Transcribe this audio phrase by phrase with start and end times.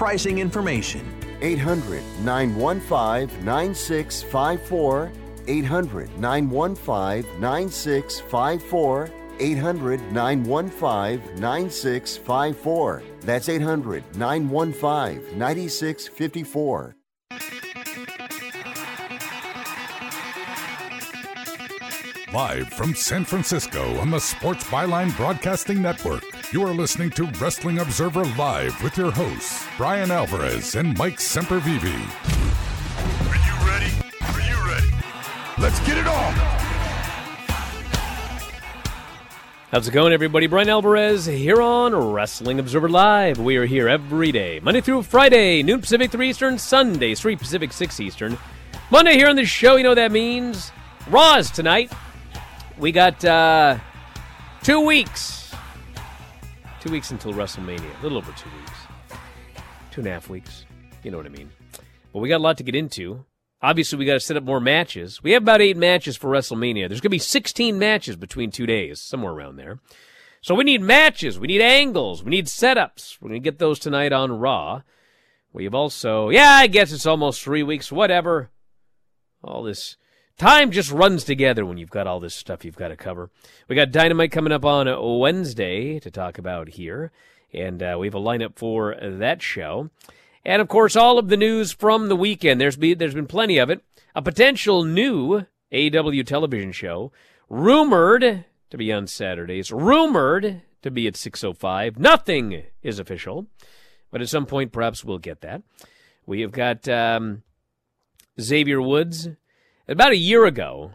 [0.00, 1.04] pricing information.
[1.42, 5.12] 800 915 9654.
[5.46, 9.10] 800 915 9654.
[9.38, 13.02] 800 915 9654.
[13.20, 16.96] That's 800 915 9654.
[22.32, 27.78] Live from San Francisco on the Sports Byline Broadcasting Network, you are listening to Wrestling
[27.78, 31.84] Observer Live with your hosts, Bryan Alvarez and Mike Sempervive.
[33.28, 33.92] Are you ready?
[34.20, 34.90] Are you ready?
[35.58, 36.32] Let's get it on!
[39.70, 40.48] How's it going, everybody?
[40.48, 43.38] Bryan Alvarez here on Wrestling Observer Live.
[43.38, 47.72] We are here every day, Monday through Friday, noon Pacific, 3 Eastern, Sunday, 3 Pacific,
[47.72, 48.36] 6 Eastern.
[48.90, 50.72] Monday here on the show, you know what that means.
[51.08, 51.92] Raws tonight.
[52.76, 53.78] We got uh,
[54.64, 55.39] two weeks.
[56.80, 58.00] Two weeks until WrestleMania.
[58.00, 59.18] A little over two weeks.
[59.90, 60.64] Two and a half weeks.
[61.02, 61.50] You know what I mean.
[62.12, 63.26] But we got a lot to get into.
[63.60, 65.22] Obviously, we got to set up more matches.
[65.22, 66.88] We have about eight matches for WrestleMania.
[66.88, 69.80] There's going to be 16 matches between two days, somewhere around there.
[70.40, 71.38] So we need matches.
[71.38, 72.24] We need angles.
[72.24, 73.18] We need setups.
[73.20, 74.80] We're going to get those tonight on Raw.
[75.52, 78.48] We've also, yeah, I guess it's almost three weeks, whatever.
[79.44, 79.96] All this
[80.40, 83.28] time just runs together when you've got all this stuff you've got to cover.
[83.68, 84.88] We got Dynamite coming up on
[85.20, 87.12] Wednesday to talk about here,
[87.52, 89.90] and uh, we have a lineup for that show.
[90.42, 92.58] And of course, all of the news from the weekend.
[92.58, 93.84] There's be, there's been plenty of it.
[94.14, 97.12] A potential new AEW television show,
[97.50, 101.98] rumored to be on Saturdays, rumored to be at 6:05.
[101.98, 103.46] Nothing is official,
[104.10, 105.62] but at some point, perhaps we'll get that.
[106.24, 107.42] We have got um,
[108.40, 109.28] Xavier Woods.
[109.90, 110.92] About a year ago,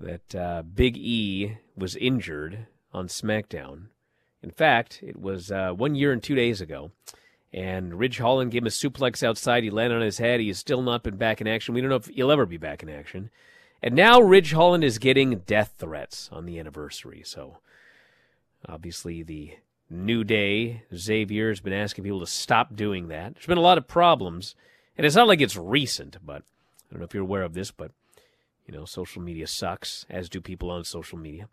[0.00, 3.88] that uh, Big E was injured on SmackDown.
[4.42, 6.90] In fact, it was uh, one year and two days ago.
[7.52, 9.62] And Ridge Holland gave him a suplex outside.
[9.62, 10.40] He landed on his head.
[10.40, 11.74] He has still not been back in action.
[11.74, 13.28] We don't know if he'll ever be back in action.
[13.82, 17.20] And now Ridge Holland is getting death threats on the anniversary.
[17.22, 17.58] So
[18.66, 19.58] obviously the
[19.90, 23.34] New Day, Xavier, has been asking people to stop doing that.
[23.34, 24.54] There's been a lot of problems.
[24.96, 27.70] And it's not like it's recent, but I don't know if you're aware of this,
[27.70, 27.90] but
[28.70, 31.48] you know, social media sucks, as do people on social media.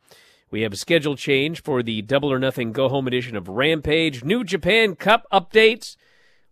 [0.52, 4.24] We have a schedule change for the Double or Nothing Go Home edition of Rampage.
[4.24, 5.96] New Japan Cup updates.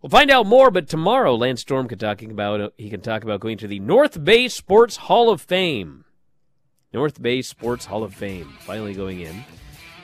[0.02, 3.40] We'll find out more, but tomorrow Lance Storm can talking about he can talk about
[3.40, 6.04] going to the North Bay Sports Hall of Fame.
[6.92, 9.44] North Bay Sports Hall of Fame finally going in,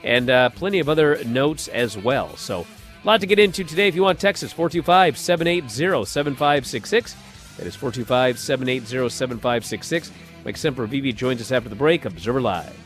[0.05, 2.37] and uh, plenty of other notes as well.
[2.37, 2.61] So
[3.03, 3.89] a lot to get into today.
[3.89, 7.17] If you want Texas 425 780 7566.
[7.59, 10.11] That is 425 780 7566.
[10.45, 12.05] Mike Sempervive joins us after the break.
[12.05, 12.79] Observer Live.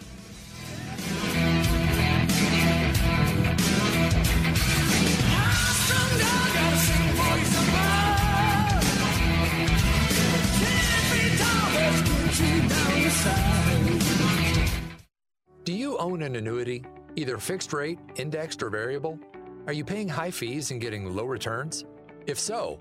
[15.65, 16.85] Do you own an annuity,
[17.17, 19.19] either fixed rate, indexed, or variable?
[19.67, 21.85] Are you paying high fees and getting low returns?
[22.27, 22.81] If so,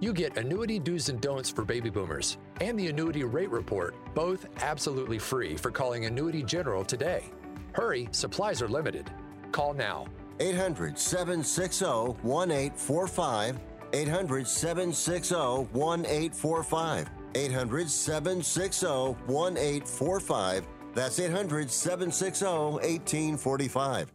[0.00, 4.46] You get annuity do's and don'ts for baby boomers and the annuity rate report, both
[4.62, 7.24] absolutely free for calling Annuity General today.
[7.72, 9.10] Hurry, supplies are limited.
[9.50, 10.06] Call now.
[10.38, 11.84] 800 760
[12.22, 13.58] 1845.
[13.92, 17.10] 800 760 1845.
[17.34, 20.66] 800 760 1845.
[20.94, 24.12] That's 800 760 1845.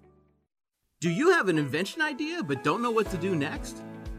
[1.01, 3.83] Do you have an invention idea but don't know what to do next?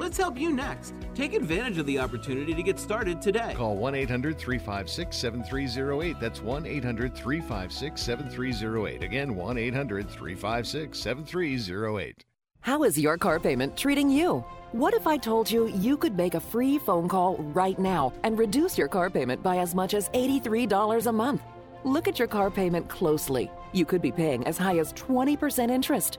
[0.00, 0.94] Let's help you next.
[1.14, 3.52] Take advantage of the opportunity to get started today.
[3.54, 6.18] Call 1 800 356 7308.
[6.18, 9.02] That's 1 800 356 7308.
[9.02, 12.24] Again, 1 800 356 7308.
[12.62, 14.42] How is your car payment treating you?
[14.72, 18.38] What if I told you you could make a free phone call right now and
[18.38, 21.42] reduce your car payment by as much as $83 a month?
[21.84, 23.50] Look at your car payment closely.
[23.74, 26.18] You could be paying as high as 20% interest.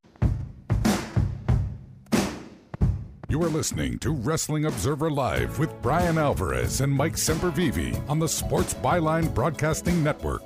[3.31, 8.27] You are listening to Wrestling Observer Live with Bryan Alvarez and Mike Sempervive on the
[8.27, 10.41] Sports Byline Broadcasting Network.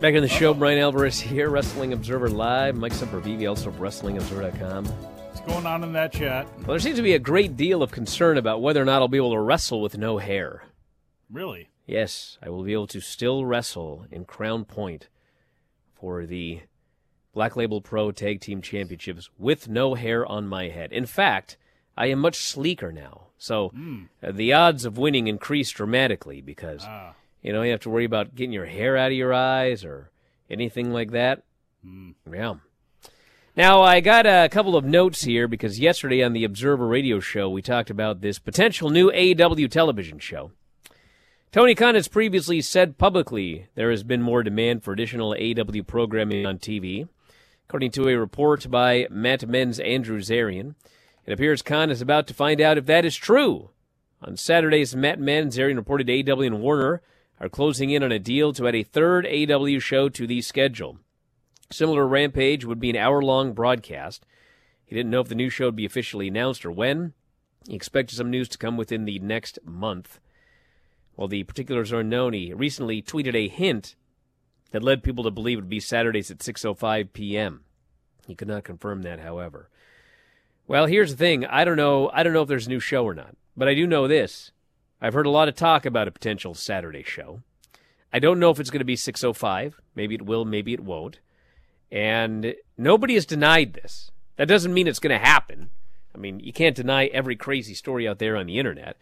[0.00, 2.76] Back in the show, Bryan Alvarez here, Wrestling Observer Live.
[2.76, 4.84] Mike Sempervive, also of WrestlingObserver.com.
[4.86, 6.46] What's going on in that chat?
[6.58, 9.08] Well, there seems to be a great deal of concern about whether or not I'll
[9.08, 10.66] be able to wrestle with no hair.
[11.28, 11.68] Really?
[11.84, 15.08] Yes, I will be able to still wrestle in Crown Point
[15.98, 16.60] for the
[17.34, 20.92] Black Label Pro Tag Team Championships with no hair on my head.
[20.92, 21.56] In fact,
[21.96, 23.28] I am much sleeker now.
[23.38, 24.08] So Mm.
[24.22, 27.14] uh, the odds of winning increase dramatically because, Ah.
[27.42, 30.10] you know, you have to worry about getting your hair out of your eyes or
[30.50, 31.42] anything like that.
[31.86, 32.14] Mm.
[32.30, 32.54] Yeah.
[33.56, 37.50] Now, I got a couple of notes here because yesterday on the Observer radio show,
[37.50, 40.52] we talked about this potential new AEW television show.
[41.50, 46.46] Tony Khan has previously said publicly there has been more demand for additional AEW programming
[46.46, 47.08] on TV.
[47.72, 50.74] According to a report by Mat Men's Andrew Zarian,
[51.24, 53.70] it appears Khan is about to find out if that is true.
[54.20, 57.00] On Saturday's Mat Men, Zarian reported AEW and Warner
[57.40, 60.98] are closing in on a deal to add a third AEW show to the schedule.
[61.70, 64.26] Similar Rampage would be an hour long broadcast.
[64.84, 67.14] He didn't know if the new show would be officially announced or when.
[67.66, 70.20] He expected some news to come within the next month.
[71.14, 73.94] While the particulars are unknown, he recently tweeted a hint
[74.72, 77.62] that led people to believe it would be Saturdays at 6:05 p.m.
[78.26, 79.68] He could not confirm that, however.
[80.66, 81.44] Well, here's the thing.
[81.46, 82.10] I don't know.
[82.12, 84.50] I don't know if there's a new show or not, but I do know this.
[85.00, 87.42] I've heard a lot of talk about a potential Saturday show.
[88.12, 89.74] I don't know if it's going to be 6:05.
[89.94, 90.44] Maybe it will.
[90.44, 91.18] Maybe it won't.
[91.90, 94.10] And nobody has denied this.
[94.36, 95.70] That doesn't mean it's going to happen.
[96.14, 98.96] I mean, you can't deny every crazy story out there on the internet.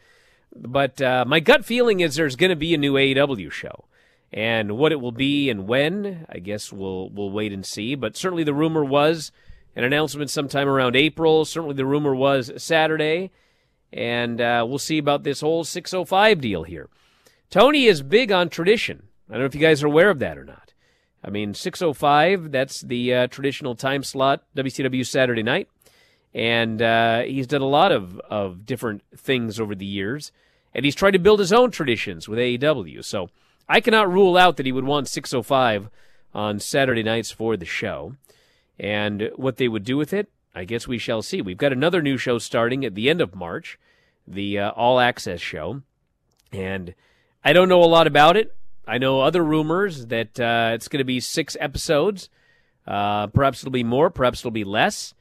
[0.54, 3.84] But uh, my gut feeling is there's going to be a new AEW show.
[4.32, 7.96] And what it will be and when, I guess we'll we'll wait and see.
[7.96, 9.32] But certainly the rumor was
[9.74, 11.44] an announcement sometime around April.
[11.44, 13.30] Certainly the rumor was Saturday,
[13.92, 16.88] and uh, we'll see about this whole 605 deal here.
[17.50, 19.02] Tony is big on tradition.
[19.28, 20.72] I don't know if you guys are aware of that or not.
[21.22, 25.68] I mean, 605, that's the uh, traditional time slot, WCW Saturday night.
[26.32, 30.32] And uh, he's done a lot of, of different things over the years.
[30.72, 33.04] And he's tried to build his own traditions with AEW.
[33.04, 33.30] So
[33.70, 35.90] I cannot rule out that he would want 605
[36.34, 38.16] on Saturday nights for the show.
[38.80, 41.40] And what they would do with it, I guess we shall see.
[41.40, 43.78] We've got another new show starting at the end of March,
[44.26, 45.82] the uh, All Access show.
[46.52, 46.96] And
[47.44, 48.56] I don't know a lot about it.
[48.88, 52.28] I know other rumors that uh, it's going to be six episodes.
[52.88, 55.14] Uh, perhaps it'll be more, perhaps it'll be less.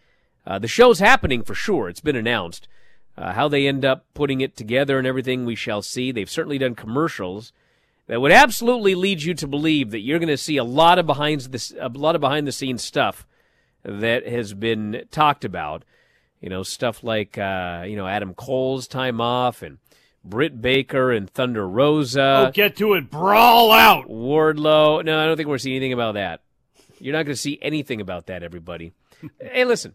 [0.48, 1.88] Uh, the show's happening for sure.
[1.88, 2.68] It's been announced.
[3.16, 6.12] Uh, how they end up putting it together and everything, we shall see.
[6.12, 7.54] They've certainly done commercials
[8.10, 11.06] that would absolutely lead you to believe that you're going to see a lot of
[11.06, 13.28] behind the a lot of behind the scenes stuff
[13.84, 15.86] that has been talked about.
[16.42, 19.78] You know, stuff like uh, you know Adam Cole's time off and
[20.26, 22.48] Britt Baker and Thunder Rosa.
[22.48, 23.12] oh, get to it.
[23.12, 24.08] Brawl out.
[24.10, 25.06] Wardlow.
[25.06, 26.42] No, I don't think we're seeing anything about that.
[27.00, 28.92] You're not going to see anything about that, everybody.
[29.40, 29.94] hey, listen.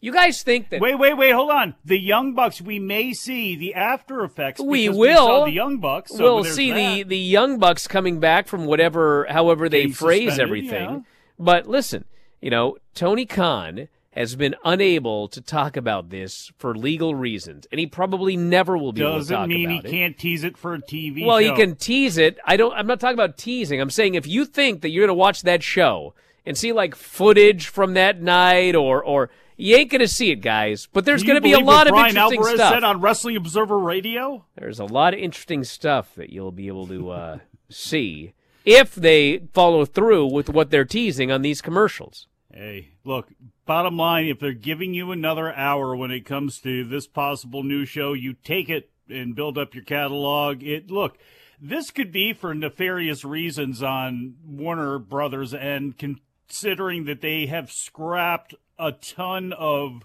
[0.00, 1.32] You guys think that Wait, wait, wait.
[1.32, 1.74] Hold on.
[1.84, 2.60] The Young Bucks.
[2.62, 4.60] We may see the after effects.
[4.60, 6.12] we will saw the Young Bucks.
[6.16, 7.08] So we'll see the that.
[7.10, 10.90] the young bucks coming back from whatever however they Getting phrase everything.
[10.90, 11.00] yeah.
[11.38, 12.04] But listen,
[12.40, 17.78] you know, Tony Khan has been unable to talk about this for legal reasons, and
[17.78, 19.90] he probably never will be able to Doesn't talk mean he about it.
[19.90, 22.38] can't tease it for a TV Well, he can tease it.
[22.46, 22.72] I don't.
[22.72, 23.80] I'm not talking about teasing.
[23.80, 26.14] I'm saying if you think that you're going to watch that show
[26.46, 29.28] and see like footage from that night, or or
[29.60, 30.88] you ain't going to see it, guys.
[30.92, 32.72] But there's going to be a lot what of Bryan interesting Alvarez stuff.
[32.74, 34.44] said on Wrestling Observer Radio.
[34.56, 37.38] There's a lot of interesting stuff that you'll be able to uh,
[37.68, 42.26] see if they follow through with what they're teasing on these commercials.
[42.52, 43.28] Hey, look,
[43.64, 47.84] bottom line, if they're giving you another hour when it comes to this possible new
[47.84, 50.62] show, you take it and build up your catalog.
[50.62, 51.18] It look,
[51.60, 55.96] this could be for nefarious reasons on Warner Brothers and
[56.50, 60.04] considering that they have scrapped a ton of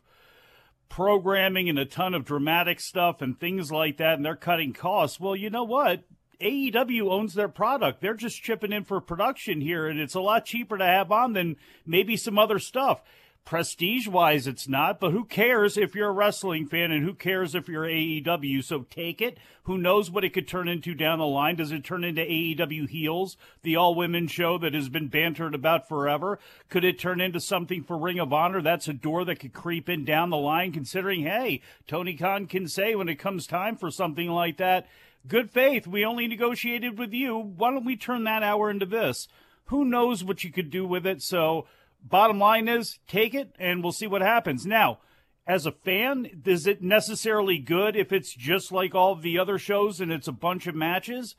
[0.90, 5.20] programming and a ton of dramatic stuff and things like that, and they're cutting costs.
[5.20, 6.04] Well, you know what?
[6.40, 8.00] AEW owns their product.
[8.00, 11.34] They're just chipping in for production here, and it's a lot cheaper to have on
[11.34, 13.02] than maybe some other stuff.
[13.46, 17.54] Prestige wise, it's not, but who cares if you're a wrestling fan and who cares
[17.54, 18.64] if you're AEW?
[18.64, 19.38] So take it.
[19.66, 21.56] Who knows what it could turn into down the line?
[21.56, 25.88] Does it turn into AEW Heels, the all women show that has been bantered about
[25.88, 26.40] forever?
[26.70, 28.64] Could it turn into something for Ring of Honor?
[28.64, 32.68] That's a door that could creep in down the line, considering, hey, Tony Khan can
[32.68, 34.88] say when it comes time for something like that,
[35.28, 37.38] good faith, we only negotiated with you.
[37.38, 39.28] Why don't we turn that hour into this?
[39.66, 41.22] Who knows what you could do with it?
[41.22, 41.68] So,
[42.08, 44.66] bottom line is take it and we'll see what happens.
[44.66, 45.00] Now,
[45.48, 50.00] as a fan, is it necessarily good if it's just like all the other shows
[50.00, 51.36] and it's a bunch of matches?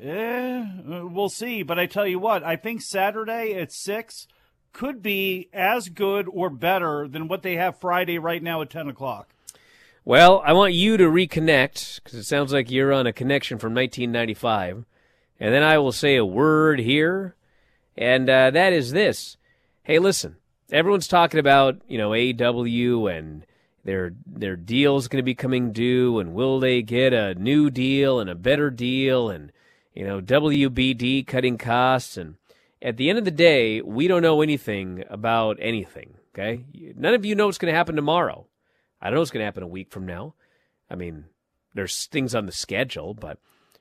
[0.00, 1.62] Eh, we'll see.
[1.62, 4.28] But I tell you what, I think Saturday at 6
[4.72, 8.88] could be as good or better than what they have Friday right now at 10
[8.88, 9.34] o'clock.
[10.04, 13.74] Well, I want you to reconnect because it sounds like you're on a connection from
[13.74, 14.86] 1995,
[15.38, 17.34] and then I will say a word here,
[17.96, 19.36] and uh, that is this.
[19.88, 20.36] Hey, listen,
[20.70, 23.46] everyone's talking about you know AEW and
[23.84, 28.20] their their deal's going to be coming due, and will they get a new deal
[28.20, 29.50] and a better deal, and
[29.94, 32.34] you know WBD cutting costs, and
[32.82, 36.16] at the end of the day, we don't know anything about anything.
[36.34, 38.46] Okay, none of you know what's going to happen tomorrow.
[39.00, 40.34] I don't know what's going to happen a week from now.
[40.90, 41.24] I mean,
[41.72, 43.38] there's things on the schedule, but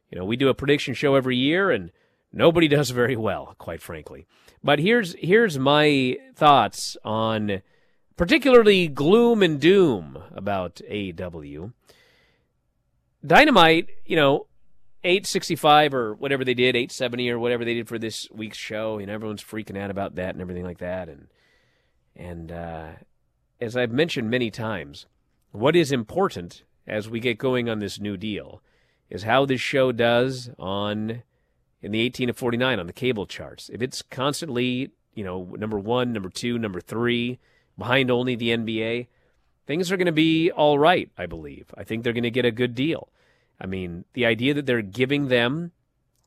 [0.09, 1.91] you know, we do a prediction show every year, and
[2.31, 4.25] nobody does very well, quite frankly.
[4.63, 7.61] But here's here's my thoughts on
[8.15, 11.73] particularly gloom and doom about AEW.
[13.25, 14.47] Dynamite, you know,
[15.03, 19.09] 865 or whatever they did, 870 or whatever they did for this week's show, and
[19.09, 21.07] everyone's freaking out about that and everything like that.
[21.07, 21.27] And
[22.15, 22.87] and uh,
[23.61, 25.05] as I've mentioned many times,
[25.51, 28.61] what is important as we get going on this new deal
[29.09, 31.23] is how this show does on
[31.81, 33.69] in the 18 to 49 on the cable charts.
[33.69, 37.39] If it's constantly, you know, number one, number two, number three,
[37.77, 39.07] behind only the NBA,
[39.65, 41.67] things are going to be all right, I believe.
[41.77, 43.09] I think they're going to get a good deal.
[43.59, 45.71] I mean, the idea that they're giving them,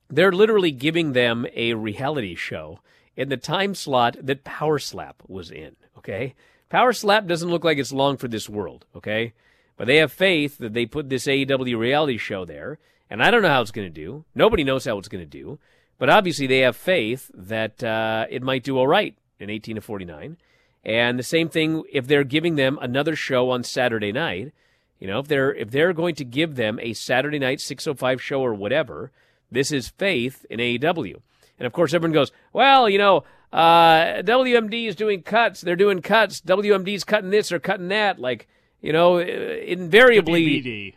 [0.09, 2.81] they're literally giving them a reality show
[3.17, 6.35] in the time slot that Power Slap was in, okay?
[6.69, 9.33] Power Slap doesn't look like it's long for this world, okay?
[9.77, 12.79] But they have faith that they put this AEW reality show there,
[13.11, 14.25] and I don't know how it's going to do.
[14.35, 15.59] Nobody knows how it's going to do,
[15.99, 19.81] but obviously they have faith that uh, it might do all right in 18 to
[19.81, 20.37] 49.
[20.85, 24.53] And the same thing if they're giving them another show on Saturday night.
[24.99, 28.43] You know, if they're if they're going to give them a Saturday night 605 show
[28.43, 29.11] or whatever,
[29.51, 31.21] this is faith in AEW.
[31.59, 35.61] And of course, everyone goes, well, you know, uh, WMD is doing cuts.
[35.61, 36.41] They're doing cuts.
[36.41, 38.19] WMD's cutting this or cutting that.
[38.19, 38.47] Like,
[38.81, 40.63] you know, invariably.
[40.63, 40.95] WBD.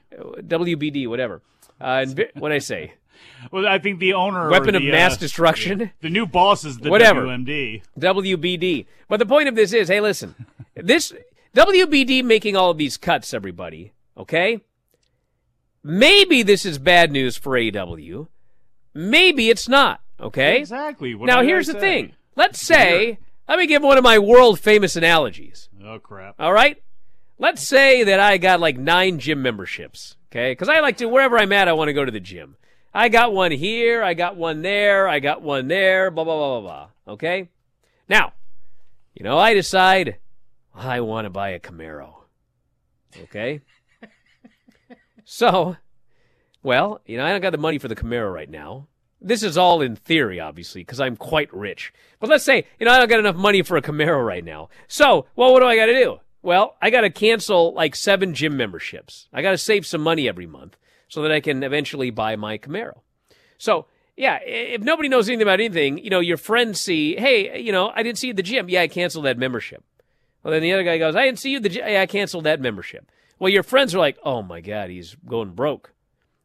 [0.47, 1.41] WBD, whatever.
[1.79, 2.93] Uh, inv- what I say?
[3.51, 5.91] Well, I think the owner, Weapon of the, mass uh, destruction?
[6.01, 7.23] the new boss is the Whatever.
[7.23, 7.83] WMD.
[7.99, 8.85] WBD.
[9.07, 10.33] But the point of this is, hey, listen,
[10.75, 11.13] this
[11.55, 14.61] WBD making all of these cuts, everybody, okay?
[15.83, 18.27] Maybe this is bad news for AEW.
[18.93, 20.59] Maybe it's not, okay?
[20.59, 21.13] Exactly.
[21.13, 22.13] What now, here's the thing.
[22.35, 25.69] Let's say, let me give one of my world famous analogies.
[25.83, 26.35] Oh crap!
[26.39, 26.81] All right?
[27.37, 30.51] Let's say that I got like nine gym memberships, okay?
[30.51, 32.55] Because I like to, wherever I'm at, I want to go to the gym.
[32.93, 36.61] I got one here, I got one there, I got one there, blah, blah, blah,
[36.61, 36.69] blah,
[37.05, 37.49] blah, okay?
[38.09, 38.33] Now,
[39.13, 40.17] you know, I decide
[40.75, 42.13] I want to buy a Camaro.
[43.23, 43.61] Okay?
[45.25, 45.77] So,
[46.63, 48.87] well, you know, I don't got the money for the Camaro right now.
[49.21, 51.93] This is all in theory, obviously, because I'm quite rich.
[52.19, 54.67] But let's say, you know, I don't got enough money for a Camaro right now.
[54.89, 56.19] So, well, what do I got to do?
[56.43, 59.27] Well, I got to cancel like seven gym memberships.
[59.33, 62.57] I got to save some money every month so that I can eventually buy my
[62.57, 62.99] Camaro.
[63.57, 67.71] So, yeah, if nobody knows anything about anything, you know, your friends see, hey, you
[67.71, 68.69] know, I didn't see you at the gym.
[68.69, 69.83] Yeah, I canceled that membership.
[70.43, 71.87] Well, then the other guy goes, I didn't see you at the gym.
[71.87, 73.09] Yeah, I canceled that membership.
[73.39, 75.93] Well, your friends are like, oh my God, he's going broke.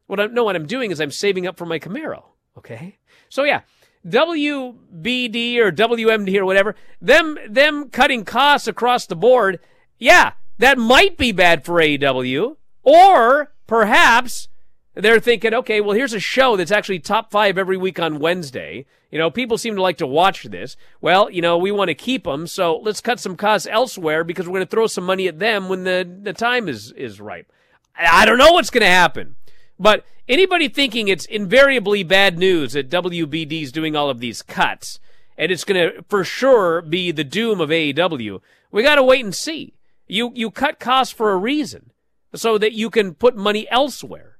[0.07, 2.23] What I'm, no, what I'm doing is I'm saving up for my Camaro.
[2.57, 2.97] Okay.
[3.27, 3.61] So yeah,
[4.07, 9.59] WBD or WMD or whatever, them, them cutting costs across the board.
[9.99, 14.47] Yeah, that might be bad for AEW or perhaps
[14.95, 18.85] they're thinking, okay, well, here's a show that's actually top five every week on Wednesday.
[19.11, 20.75] You know, people seem to like to watch this.
[21.01, 24.47] Well, you know, we want to keep them, so let's cut some costs elsewhere because
[24.47, 27.51] we're going to throw some money at them when the, the time is, is ripe.
[27.95, 29.35] I don't know what's going to happen.
[29.79, 34.99] But anybody thinking it's invariably bad news that WBD is doing all of these cuts
[35.37, 38.41] and it's going to for sure be the doom of AEW,
[38.71, 39.73] we got to wait and see.
[40.09, 41.91] You you cut costs for a reason
[42.35, 44.39] so that you can put money elsewhere.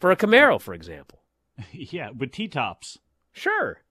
[0.00, 1.20] For a Camaro, for example.
[1.72, 2.98] yeah, with T tops.
[3.32, 3.82] Sure.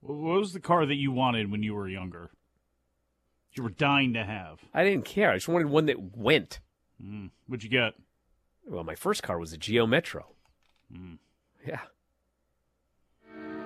[0.00, 2.30] What was the car that you wanted when you were younger?
[3.52, 4.58] You were dying to have.
[4.74, 5.30] I didn't care.
[5.30, 6.58] I just wanted one that went.
[7.02, 7.30] Mm.
[7.46, 7.94] What'd you get?
[8.66, 10.26] Well, my first car was a Geo Metro.
[10.92, 11.18] Mm.
[11.64, 11.80] Yeah.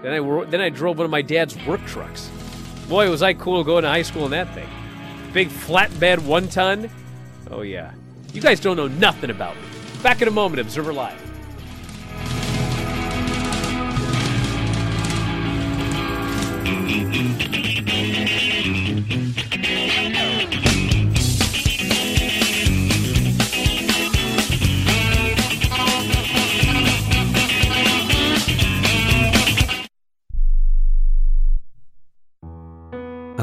[0.02, 2.30] Then I then I drove one of my dad's work trucks.
[2.88, 4.68] Boy, was I cool going to high school in that thing.
[5.32, 6.90] Big flatbed one ton.
[7.50, 7.92] Oh yeah.
[8.32, 9.62] You guys don't know nothing about me.
[10.02, 11.28] Back in a moment, Observer Live.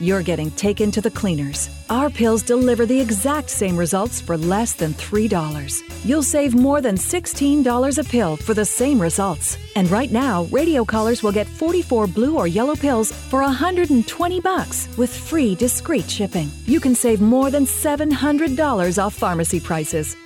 [0.00, 1.68] you're getting taken to the cleaners.
[1.90, 5.82] Our pills deliver the exact same results for less than $3.
[6.04, 9.58] You'll save more than $16 a pill for the same results.
[9.76, 14.88] And right now, radio callers will get 44 blue or yellow pills for 120 bucks
[14.96, 16.50] with free discreet shipping.
[16.66, 20.16] You can save more than $700 off pharmacy prices.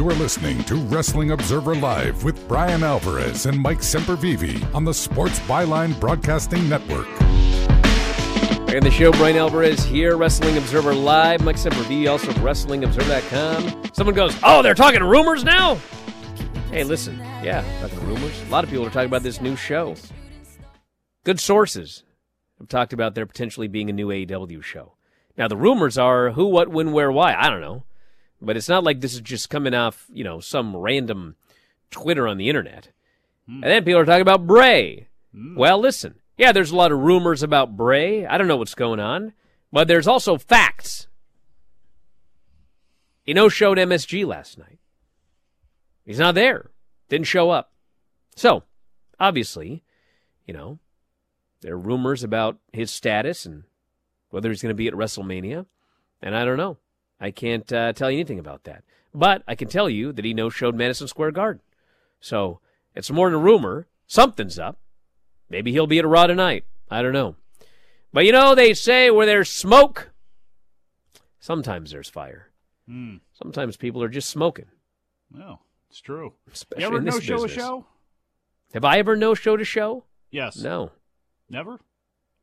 [0.00, 4.94] You are listening to Wrestling Observer Live with Bryan Alvarez and Mike Sempervive on the
[4.94, 7.06] Sports Byline Broadcasting Network.
[8.74, 11.44] On the show, Bryan Alvarez here, Wrestling Observer Live.
[11.44, 13.90] Mike Sempervive, also WrestlingObserver.com.
[13.92, 15.74] Someone goes, Oh, they're talking rumors now?
[16.70, 18.42] Hey, listen, yeah, talking rumors.
[18.44, 19.96] A lot of people are talking about this new show.
[21.24, 22.04] Good sources
[22.58, 24.94] have talked about there potentially being a new AEW show.
[25.36, 27.34] Now, the rumors are who, what, when, where, why.
[27.34, 27.84] I don't know.
[28.42, 31.36] But it's not like this is just coming off, you know, some random
[31.90, 32.88] Twitter on the internet.
[33.46, 33.62] Hmm.
[33.62, 35.08] And then people are talking about Bray.
[35.34, 35.56] Hmm.
[35.56, 36.16] Well, listen.
[36.38, 38.24] Yeah, there's a lot of rumors about Bray.
[38.24, 39.34] I don't know what's going on.
[39.72, 41.06] But there's also facts.
[43.22, 44.78] He no showed MSG last night.
[46.04, 46.70] He's not there.
[47.08, 47.72] Didn't show up.
[48.34, 48.64] So,
[49.20, 49.84] obviously,
[50.46, 50.78] you know,
[51.60, 53.64] there are rumors about his status and
[54.30, 55.66] whether he's going to be at WrestleMania.
[56.22, 56.78] And I don't know.
[57.20, 58.82] I can't uh, tell you anything about that.
[59.12, 61.62] But I can tell you that he no showed Madison Square Garden.
[62.20, 62.60] So
[62.94, 63.88] it's more than a rumor.
[64.06, 64.78] Something's up.
[65.48, 66.64] Maybe he'll be at a Raw tonight.
[66.90, 67.36] I don't know.
[68.12, 70.10] But you know, they say where there's smoke,
[71.38, 72.50] sometimes there's fire.
[72.86, 73.16] Hmm.
[73.32, 74.66] Sometimes people are just smoking.
[75.32, 76.34] Well, it's true.
[76.52, 77.86] Especially you ever no show a show?
[78.74, 80.04] Have I ever no showed a show?
[80.30, 80.56] Yes.
[80.56, 80.92] No.
[81.48, 81.80] Never?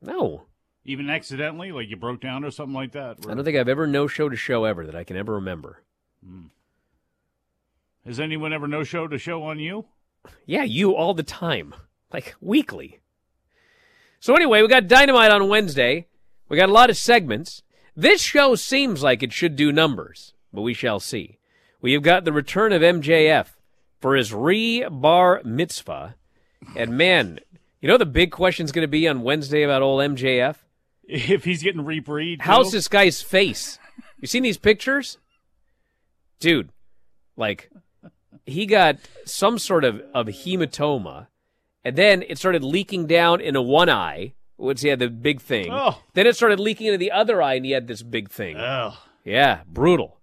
[0.01, 0.43] No.
[0.89, 3.17] Even accidentally, like you broke down or something like that?
[3.27, 5.83] I don't think I've ever no showed a show ever that I can ever remember.
[6.25, 6.45] Hmm.
[8.05, 9.85] Has anyone ever no showed a show on you?
[10.45, 11.75] Yeah, you all the time,
[12.13, 13.01] like weekly.
[14.21, 16.07] So anyway, we got Dynamite on Wednesday.
[16.47, 17.63] We got a lot of segments.
[17.93, 21.39] This show seems like it should do numbers, but we shall see.
[21.81, 23.47] We have got the return of MJF
[23.99, 26.15] for his re-bar mitzvah.
[26.77, 27.39] And man,
[27.81, 30.55] you know the big question's going to be on Wednesday about old MJF?
[31.09, 32.41] If he's getting rebreed.
[32.41, 33.79] How's this guy's face?
[34.19, 35.17] You seen these pictures?
[36.41, 36.69] Dude,
[37.37, 37.71] like,
[38.45, 41.27] he got some sort of, of hematoma,
[41.85, 45.69] and then it started leaking down into one eye, which he had the big thing.
[45.71, 46.01] Oh.
[46.13, 48.57] Then it started leaking into the other eye, and he had this big thing.
[48.57, 48.97] Oh.
[49.23, 50.19] Yeah, brutal.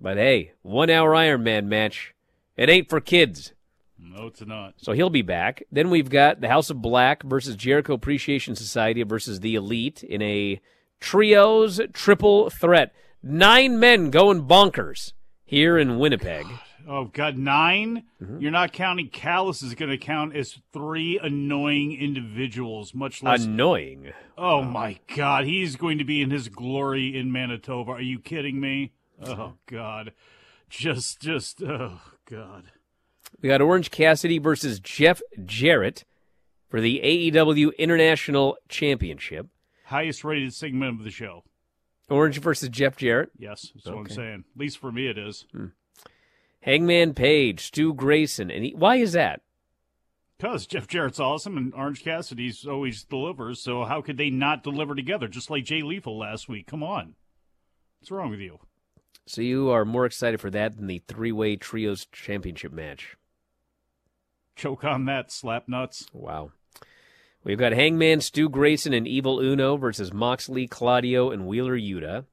[0.00, 2.14] But hey, one hour Iron Man match.
[2.56, 3.52] It ain't for kids.
[4.02, 4.74] No, it's not.
[4.78, 5.62] So he'll be back.
[5.70, 10.22] Then we've got the House of Black versus Jericho Appreciation Society versus the Elite in
[10.22, 10.60] a
[11.00, 12.94] trios triple threat.
[13.22, 15.12] Nine men going bonkers
[15.44, 16.46] here in Winnipeg.
[16.88, 18.40] Oh, God, 9 Mm-hmm.
[18.40, 23.44] You're not counting Callis is going to count as three annoying individuals, much less.
[23.44, 24.12] Annoying.
[24.36, 25.44] oh, my God.
[25.46, 27.92] He's going to be in his glory in Manitoba.
[27.92, 28.92] Are you kidding me?
[29.24, 30.12] Oh, God.
[30.68, 32.64] Just, just, oh, God.
[33.40, 36.04] We got Orange Cassidy versus Jeff Jarrett
[36.68, 39.48] for the AEW International Championship.
[39.86, 41.44] Highest rated segment of the show.
[42.08, 43.30] Orange versus Jeff Jarrett.
[43.38, 44.44] Yes, that's what I'm saying.
[44.54, 45.46] At least for me, it is.
[45.52, 45.66] Hmm.
[46.62, 49.40] Hangman Page, Stu Grayson, and he, why is that?
[50.36, 54.94] Because Jeff Jarrett's awesome and Orange Cassidy's always delivers, so how could they not deliver
[54.94, 55.28] together?
[55.28, 56.66] Just like Jay Lethal last week.
[56.66, 57.14] Come on.
[58.00, 58.58] What's wrong with you?
[59.26, 63.16] So you are more excited for that than the three-way trios championship match.
[64.60, 66.06] Choke on that, slap nuts.
[66.12, 66.52] Wow.
[67.42, 72.26] We've got Hangman, Stu Grayson, and Evil Uno versus Moxley, Claudio, and Wheeler Yuta.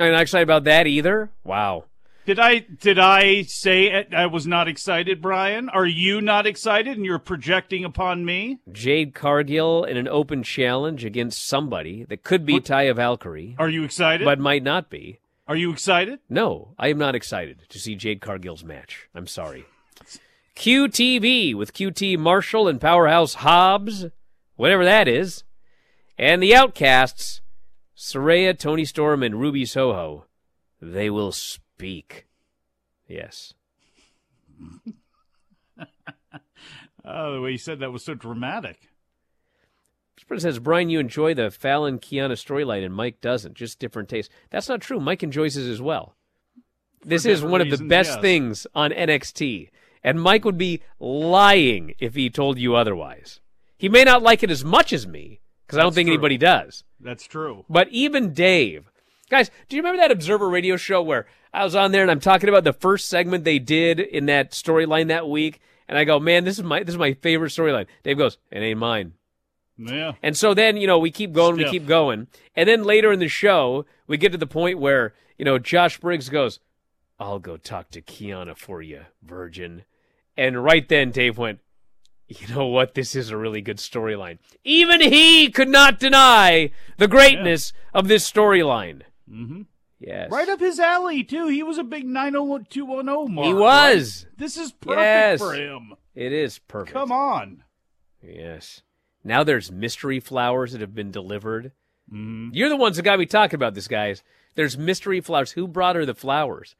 [0.00, 1.30] I'm not excited about that either.
[1.44, 1.84] Wow.
[2.24, 5.68] Did I did I say it, I was not excited, Bryan?
[5.68, 8.58] Are you not excited and you're projecting upon me?
[8.72, 13.84] Jade Cargill in an open challenge against somebody that could be Taya Valkyrie, Are you
[13.84, 14.24] excited?
[14.24, 15.20] but might not be.
[15.46, 16.18] Are you excited?
[16.28, 19.08] No, I am not excited to see Jade Cargill's match.
[19.14, 19.66] I'm sorry.
[20.56, 24.06] QTV with QT Marshall and Powerhouse Hobbs,
[24.56, 25.44] whatever that is,
[26.18, 27.42] and the Outcasts,
[27.96, 30.24] Saraya, Toni Storm, and Ruby Soho.
[30.80, 32.26] They will speak.
[33.06, 33.54] Yes.
[37.08, 38.88] Oh, the way you said that was so dramatic.
[40.28, 43.54] It says, Bryan, you enjoy the Fallon Kiana storyline and Mike doesn't.
[43.54, 44.34] Just different tastes.
[44.50, 44.98] That's not true.
[44.98, 46.16] Mike enjoys it as well.
[47.04, 48.20] This is one of the best yes.
[48.20, 49.68] things on NXT.
[50.02, 53.40] And Mike would be lying if he told you otherwise.
[53.76, 56.14] He may not like it as much as me, because I don't think true.
[56.14, 56.84] anybody does.
[57.00, 57.64] That's true.
[57.68, 58.90] But even Dave,
[59.30, 62.20] guys, do you remember that Observer Radio show where I was on there and I'm
[62.20, 66.18] talking about the first segment they did in that storyline that week, and I go,
[66.18, 69.12] "Man, this is my this is my favorite storyline." Dave goes, "It ain't mine."
[69.78, 70.12] Yeah.
[70.22, 72.28] And so then, you know, we keep going, we keep going.
[72.54, 75.98] And then later in the show, we get to the point where, you know, Josh
[75.98, 76.60] Briggs goes,
[77.18, 79.84] I'll go talk to Kiana for you, virgin.
[80.36, 81.60] And right then, Dave went,
[82.28, 82.94] you know what?
[82.94, 84.38] This is a really good storyline.
[84.64, 89.02] Even he could not deny the greatness of this storyline.
[89.30, 89.62] Mm-hmm.
[89.98, 90.30] Yes.
[90.30, 91.48] Right up his alley, too.
[91.48, 93.46] He was a big 90210 mark.
[93.46, 94.24] He was.
[94.26, 94.38] right?
[94.38, 95.40] This is perfect Yes.
[95.40, 95.94] for him.
[96.14, 96.92] It is perfect.
[96.94, 97.62] Come on.
[98.22, 98.82] Yes.
[99.24, 101.72] Now there's mystery flowers that have been delivered.
[102.12, 102.50] Mm-hmm.
[102.52, 104.22] You're the ones that got me talking about this, guys.
[104.54, 105.52] There's mystery flowers.
[105.52, 106.76] Who brought her the flowers?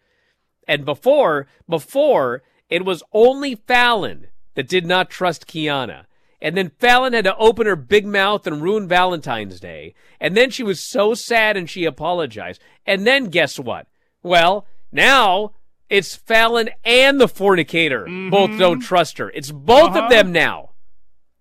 [0.67, 6.05] And before, before it was only Fallon that did not trust Kiana.
[6.41, 9.95] And then Fallon had to open her big mouth and ruin Valentine's Day.
[10.21, 12.61] And then she was so sad and she apologized.
[12.85, 13.87] And then guess what?
[14.23, 15.53] Well, now
[15.89, 19.31] it's Fallon and the fornicator both don't trust her.
[19.31, 20.05] It's both Uh-huh.
[20.05, 20.71] of them now.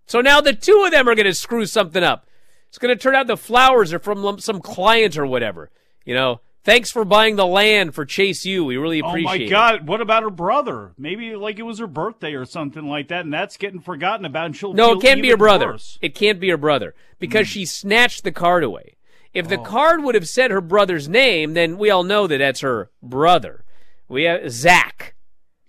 [0.05, 2.27] So now the two of them are going to screw something up.
[2.69, 5.71] It's going to turn out the flowers are from some client or whatever.
[6.05, 8.65] You know, thanks for buying the land for Chase U.
[8.65, 9.79] We really oh, appreciate Oh appreciate my it.
[9.79, 9.87] God!
[9.87, 10.93] What about her brother?
[10.97, 14.47] Maybe like it was her birthday or something like that, and that's getting forgotten about.
[14.47, 15.67] And she'll No, it can't be her brother.
[15.67, 15.97] worse.
[16.01, 17.51] It can't be her brother because hmm.
[17.51, 18.97] she snatched the card away.
[19.33, 19.49] If Oh.
[19.49, 22.89] the card would have said her brother's name, then we all know that that's her
[23.01, 23.63] brother.
[24.07, 25.15] We have Zach.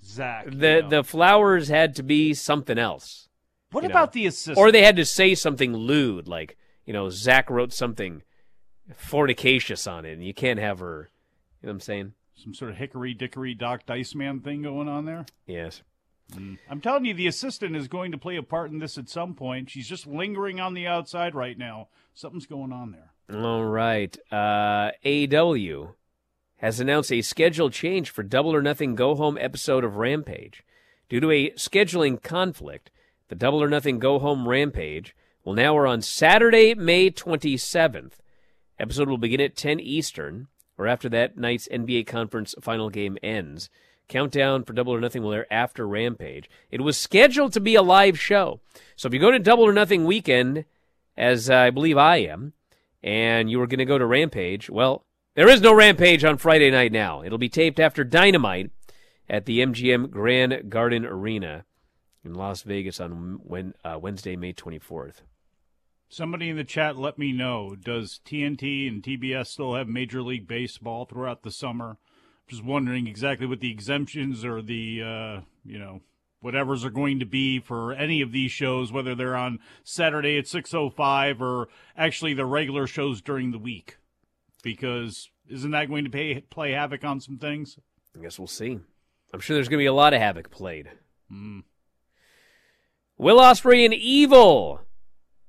[0.03, 0.47] Zach.
[0.47, 3.29] The the flowers had to be something else.
[3.73, 3.93] What you know.
[3.93, 4.57] about the assistant?
[4.59, 8.23] Or they had to say something lewd, like you know Zach wrote something
[8.95, 11.11] fornicacious on it, and you can't have her.
[11.63, 12.13] You know what I'm saying?
[12.35, 15.27] Some sort of hickory dickory Doc Dice Man thing going on there.
[15.47, 15.83] Yes.
[16.69, 19.35] I'm telling you, the assistant is going to play a part in this at some
[19.35, 19.71] point.
[19.71, 21.89] She's just lingering on the outside right now.
[22.15, 23.41] Something's going on there.
[23.41, 24.17] All right.
[24.31, 25.95] Uh, AEW
[26.57, 30.65] has announced a schedule change for Double or Nothing Go Home episode of Rampage.
[31.09, 32.91] Due to a scheduling conflict,
[33.29, 38.15] the Double or Nothing Go Home Rampage will now air on Saturday, May 27th.
[38.79, 43.71] Episode will begin at 10 Eastern, or after that night's NBA Conference final game ends.
[44.09, 46.49] Countdown for Double or Nothing will air after Rampage.
[46.71, 48.61] It was scheduled to be a live show.
[48.95, 50.65] So if you go to Double or Nothing weekend,
[51.17, 52.53] as I believe I am,
[53.03, 56.71] and you were going to go to Rampage, well, there is no Rampage on Friday
[56.71, 57.23] night now.
[57.23, 58.71] It'll be taped after Dynamite
[59.29, 61.65] at the MGM Grand Garden Arena
[62.25, 63.41] in Las Vegas on
[63.85, 65.23] uh, Wednesday, May 24th.
[66.09, 67.75] Somebody in the chat let me know.
[67.75, 71.99] Does TNT and TBS still have Major League Baseball throughout the summer?
[72.49, 76.01] Just wondering exactly what the exemptions or the uh, you know
[76.41, 80.47] whatever's are going to be for any of these shows, whether they're on Saturday at
[80.47, 83.97] six oh five or actually the regular shows during the week.
[84.63, 87.79] Because isn't that going to pay, play havoc on some things?
[88.17, 88.79] I guess we'll see.
[89.35, 90.89] I'm sure there's going to be a lot of havoc played.
[91.33, 91.65] Mm.
[93.19, 94.81] Will Ospreay and Evil.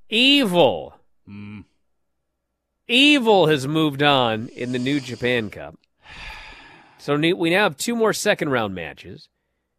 [0.09, 0.95] Evil.
[1.27, 1.65] Mm.
[2.87, 5.77] Evil has moved on in the New Japan Cup.
[6.97, 9.29] So we now have two more second round matches.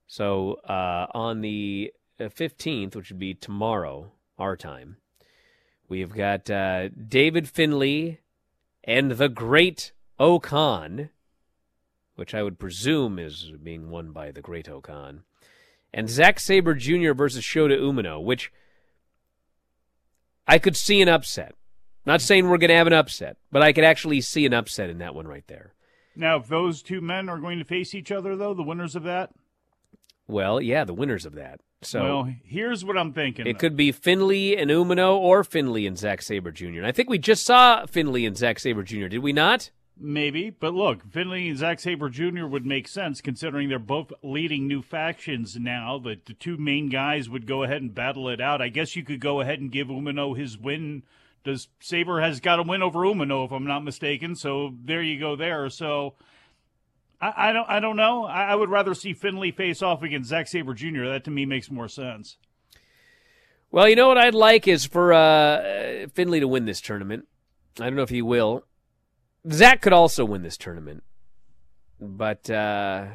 [0.07, 4.97] So uh, on the uh, 15th, which would be tomorrow, our time,
[5.89, 8.21] we've got uh, David Finlay
[8.85, 11.11] and the Great Okan,
[12.17, 15.23] which I would presume is being won by the Great-O-Khan,
[15.93, 17.13] and Zack Sabre Jr.
[17.13, 18.53] versus Shota Umino, which
[20.49, 21.55] I could see an upset.
[22.07, 24.89] Not saying we're going to have an upset, but I could actually see an upset
[24.89, 25.75] in that one right there.
[26.17, 29.03] Now, if those two men are going to face each other, though, the winners of
[29.05, 29.31] that,
[30.27, 31.61] Well, yeah, the winners of that.
[31.83, 33.47] So well, here's what I'm thinking.
[33.47, 36.79] it could be Finlay and Umino or Finlay and Zack Sabre Jr.
[36.79, 39.71] And I think we just saw Finlay and Zack Sabre Jr., did we not?
[40.01, 42.47] Maybe, but look, Finlay and Zack Sabre Jr.
[42.47, 45.99] would make sense considering they're both leading new factions now.
[45.99, 48.63] The two main guys would go ahead and battle it out.
[48.63, 51.03] I guess you could go ahead and give Umino his win.
[51.43, 54.37] Does Sabre has got a win over Umino, if I'm not mistaken?
[54.37, 55.69] So there you go there.
[55.69, 56.15] So
[57.21, 58.25] I, I don't, I don't know.
[58.25, 61.07] I, I would rather see Finlay face off against Zack Sabre Jr.
[61.07, 62.37] That to me makes more sense.
[63.71, 67.27] Well, you know what I'd like is for uh, Finlay to win this tournament.
[67.81, 68.65] I don't know if he will.
[69.51, 71.03] Zack could also win this tournament,
[72.01, 73.07] but uh,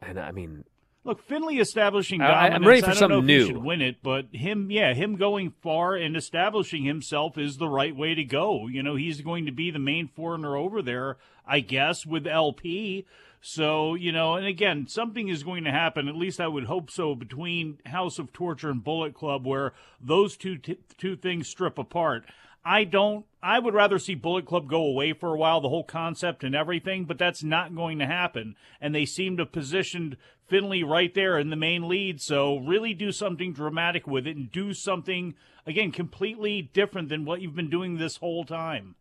[0.00, 0.64] and I mean,
[1.04, 3.46] Look, Finlay establishing I- I- I'm ready for something new.
[3.46, 7.96] Should win it, but him, yeah, him going far and establishing himself is the right
[7.96, 8.66] way to go.
[8.66, 13.06] You know, he's going to be the main foreigner over there, I guess, with LP.
[13.40, 16.08] So you know, and again, something is going to happen.
[16.08, 20.36] At least I would hope so between House of Torture and Bullet Club, where those
[20.36, 22.24] two t- two things strip apart.
[22.68, 23.24] I don't.
[23.42, 26.54] I would rather see Bullet Club go away for a while, the whole concept and
[26.54, 28.56] everything, but that's not going to happen.
[28.78, 32.20] And they seem to have positioned Finlay right there in the main lead.
[32.20, 35.34] So really do something dramatic with it and do something
[35.66, 38.96] again completely different than what you've been doing this whole time.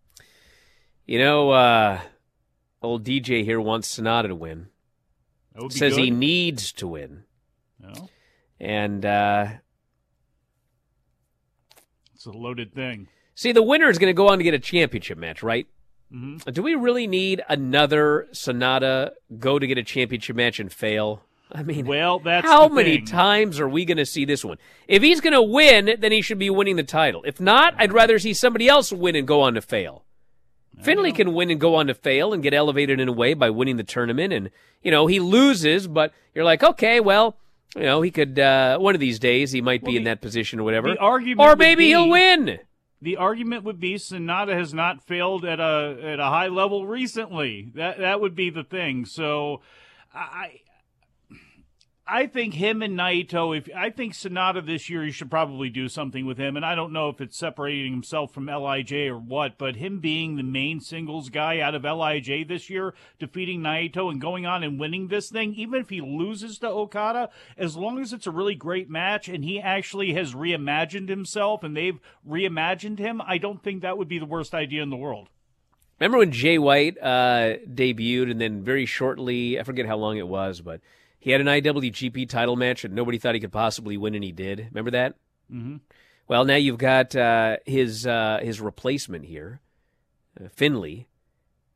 [1.05, 1.99] You know, uh,
[2.81, 4.67] old DJ here wants Sonata to win.
[5.71, 6.05] Says good.
[6.05, 7.23] he needs to win.
[7.81, 8.09] No.
[8.61, 9.47] And uh,
[12.15, 13.09] It's a loaded thing.
[13.37, 15.67] See, the winner is going to go on to get a championship match, right?
[16.11, 16.51] Mhm.
[16.51, 21.21] Do we really need another Sanada go to get a championship match and fail?
[21.51, 24.57] I mean, well, that's how many times are we going to see this one?
[24.87, 27.21] If he's going to win, then he should be winning the title.
[27.27, 30.03] If not, I'd rather see somebody else win and go on to fail.
[30.81, 33.51] Finlay can win and go on to fail and get elevated in a way by
[33.51, 34.49] winning the tournament, and
[34.83, 37.37] you know he loses, but you're like, okay, well,
[37.75, 40.59] you know he could uh, one of these days he might be in that position
[40.59, 40.97] or whatever, the
[41.43, 42.59] or maybe be- he'll win.
[43.01, 47.71] The argument would be Sanada has not failed at a at a high level recently.
[47.75, 49.05] That that would be the thing.
[49.05, 49.61] So
[50.13, 50.61] I
[52.09, 55.89] I think him and Naito if I think Sanada this year you should probably do
[55.89, 59.57] something with him and I don't know if it's separating himself from LIJ or what,
[59.57, 64.21] but him being the main singles guy out of LIJ this year, defeating Naito and
[64.21, 68.13] going on and winning this thing, even if he loses to Okada, as long as
[68.13, 73.21] it's a really great match and he actually has reimagined himself and they've reimagined him,
[73.21, 75.29] I don't think that would be the worst idea in the world.
[75.99, 80.27] Remember when Jay White uh, debuted, and then very shortly, I forget how long it
[80.27, 80.79] was, but
[81.19, 84.31] he had an IWGP title match that nobody thought he could possibly win, and he
[84.31, 84.67] did.
[84.71, 85.15] Remember that?
[85.51, 85.81] Mhm.
[86.27, 89.61] Well, now you've got uh, his uh, his replacement here,
[90.39, 91.07] uh, Finlay.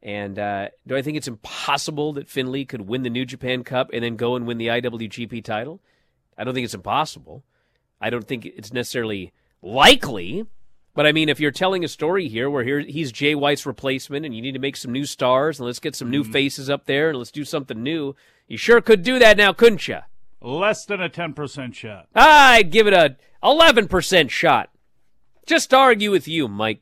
[0.03, 3.91] And uh, do I think it's impossible that Finlay could win the New Japan Cup
[3.93, 5.79] and then go and win the IWGP title?
[6.37, 7.43] I don't think it's impossible.
[7.99, 10.45] I don't think it's necessarily likely.
[10.93, 14.25] But I mean, if you're telling a story here where here he's Jay White's replacement,
[14.25, 16.85] and you need to make some new stars, and let's get some new faces up
[16.85, 18.15] there, and let's do something new,
[18.47, 19.99] you sure could do that now, couldn't you?
[20.41, 22.07] Less than a 10% shot.
[22.15, 24.69] I'd give it a 11% shot.
[25.45, 26.81] Just to argue with you, Mike.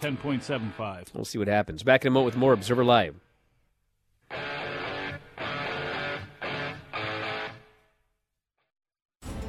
[0.00, 1.14] 10.75.
[1.14, 1.82] We'll see what happens.
[1.82, 3.14] Back in a moment with more Observer Live.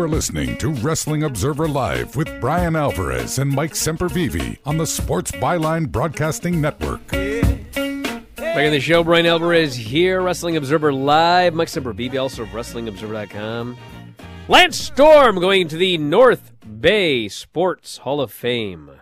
[0.00, 4.86] You are listening to Wrestling Observer Live with Bryan Alvarez and Mike Sempervive on the
[4.86, 7.06] Sports Byline Broadcasting Network.
[7.08, 11.52] Back in the show, Bryan Alvarez here, Wrestling Observer Live.
[11.52, 13.76] Mike Sempervive, also of WrestlingObserver.com.
[14.48, 18.92] Lance Storm going to the North Bay Sports Hall of Fame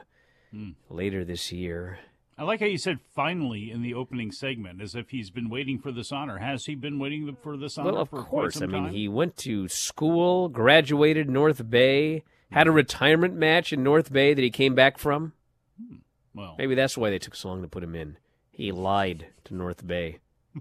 [0.50, 0.70] Hmm.
[0.90, 2.00] later this year.
[2.38, 5.80] I like how you said finally in the opening segment, as if he's been waiting
[5.80, 6.38] for this honor.
[6.38, 8.62] Has he been waiting for this honor Well, of for course.
[8.62, 8.92] I mean, time?
[8.92, 12.22] he went to school, graduated North Bay,
[12.52, 15.32] had a retirement match in North Bay that he came back from.
[15.80, 15.96] Hmm,
[16.32, 18.18] well, Maybe that's why they took so long to put him in.
[18.52, 20.18] He lied to North Bay.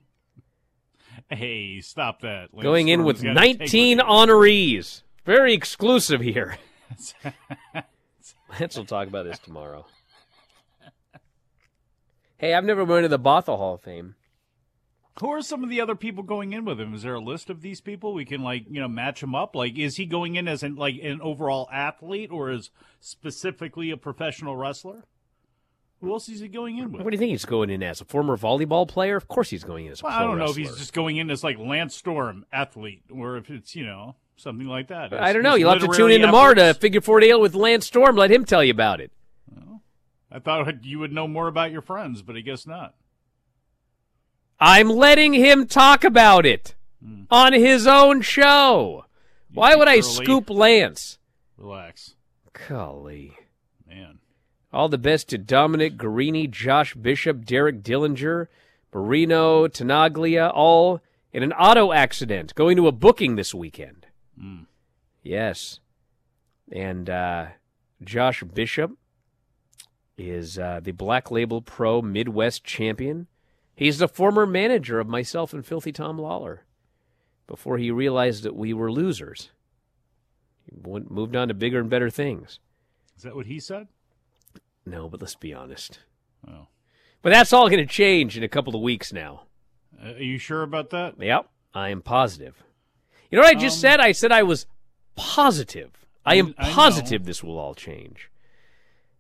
[1.30, 2.54] Hey, stop that.
[2.54, 5.02] Lance Going in with 19 honorees.
[5.26, 6.58] Very exclusive here.
[8.50, 9.86] Lance will talk about this tomorrow.
[12.38, 14.16] Hey, I've never been to the Bothell Hall of Fame.
[15.20, 16.94] Who are some of the other people going in with him?
[16.94, 19.56] Is there a list of these people we can like you know match him up?
[19.56, 22.70] Like, is he going in as an like an overall athlete or as
[23.00, 25.06] specifically a professional wrestler?
[26.02, 27.02] Who else is he going in with?
[27.02, 28.02] What do you think he's going in as?
[28.02, 29.18] A former volleyball player?
[29.18, 30.62] Of course he's going in as a Well, I don't know wrestler.
[30.62, 34.16] if he's just going in as like Lance Storm athlete or if it's you know
[34.36, 35.12] something like that.
[35.12, 35.56] I don't know.
[35.56, 36.76] You'll have to tune in tomorrow to.
[36.76, 38.16] Figure 4 Ale with Lance Storm.
[38.16, 39.12] Let him tell you about it.
[40.38, 42.94] I thought you would know more about your friends, but I guess not.
[44.60, 46.76] I'm letting him talk about it
[47.30, 49.06] on his own show.
[49.54, 51.18] Why would I scoop Lance?
[51.58, 52.16] Relax,
[52.68, 53.38] Golly.
[53.88, 54.20] man.
[54.74, 58.48] All the best to Dominic Garrini, Josh Bishop, Derek Dillinger,
[58.94, 64.08] Marino, Tenaglia, all in an auto accident going to a booking this weekend.
[64.40, 64.66] Mm.
[65.24, 65.80] Yes.
[66.72, 67.48] And uh,
[68.04, 68.98] Josh Bishop
[70.18, 73.28] is uh, the Black Label Pro Midwest champion.
[73.76, 76.64] He's the former manager of myself and Filthy Tom Lawler
[77.46, 79.52] before he realized that we were losers.
[80.66, 82.60] He went, moved on to bigger and better things.
[83.16, 83.88] Is that what he said?
[84.86, 86.00] No, but let's be honest.
[86.48, 86.68] Oh.
[87.22, 89.44] But that's all going to change in a couple of weeks now.
[90.02, 91.16] Uh, are you sure about that?
[91.20, 92.64] Yep, I am positive.
[93.30, 94.00] You know what I just Um, said?
[94.00, 94.66] I said I was
[95.16, 95.92] positive.
[96.26, 98.30] I am I positive this will all change.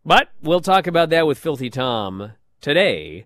[0.07, 2.31] But we'll talk about that with Filthy Tom
[2.61, 3.25] today.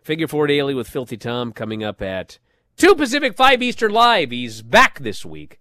[0.00, 2.38] Figure Four Daily with Filthy Tom coming up at
[2.76, 4.30] 2 Pacific, 5 Eastern Live.
[4.30, 5.58] He's back this week.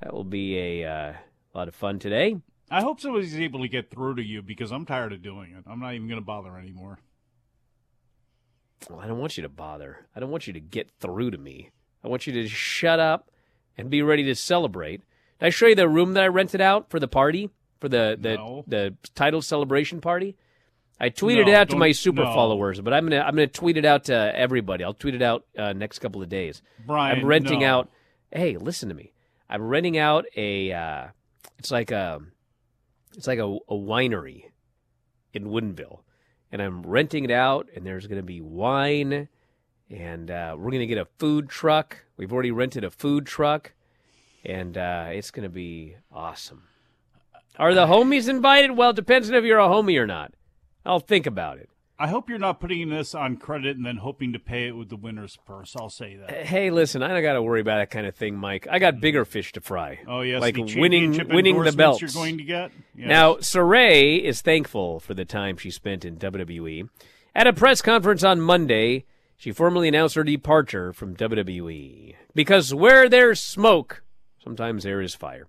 [0.00, 1.12] That will be a uh,
[1.52, 2.38] lot of fun today.
[2.70, 5.64] I hope somebody's able to get through to you because I'm tired of doing it.
[5.70, 7.00] I'm not even going to bother anymore.
[8.88, 10.06] Well, I don't want you to bother.
[10.16, 11.68] I don't want you to get through to me.
[12.02, 13.30] I want you to shut up
[13.76, 15.02] and be ready to celebrate.
[15.38, 17.50] Did I show you the room that I rented out for the party
[17.80, 18.64] for the the, No.
[18.66, 20.36] the title celebration party?
[21.00, 22.32] I tweeted No, it out to my super no.
[22.34, 24.82] followers, but I'm gonna I'm gonna tweet it out to everybody.
[24.82, 26.60] I'll tweet it out uh, next couple of days.
[26.86, 27.66] Bryan, I'm renting no.
[27.66, 27.90] out.
[28.32, 29.12] Hey, listen to me.
[29.48, 30.72] I'm renting out a.
[30.72, 31.06] Uh,
[31.58, 32.20] it's like a.
[33.16, 34.44] It's like a, a winery
[35.32, 36.00] in Woodinville,
[36.52, 37.68] and I'm renting it out.
[37.74, 39.28] And there's going to be wine,
[39.90, 42.04] and uh, we're going to get a food truck.
[42.16, 43.72] We've already rented a food truck,
[44.44, 46.64] and uh, it's going to be awesome.
[47.58, 48.72] Are the homies invited?
[48.72, 50.32] Well, it depends on if you're a homie or not.
[50.86, 51.68] I'll think about it.
[52.00, 54.88] I hope you're not putting this on credit and then hoping to pay it with
[54.88, 55.74] the winner's purse.
[55.76, 56.46] I'll say that.
[56.46, 58.68] Hey, listen, I don't got to worry about that kind of thing, Mike.
[58.70, 59.00] I got mm.
[59.00, 59.98] bigger fish to fry.
[60.06, 62.00] Oh yes, like the winning, winning the belts.
[62.00, 62.70] you're going to get.
[62.94, 63.08] Yes.
[63.08, 66.88] Now, Sarray is thankful for the time she spent in WWE.
[67.34, 69.04] At a press conference on Monday,
[69.36, 74.04] she formally announced her departure from WWE because where there's smoke,
[74.42, 75.48] sometimes there is fire.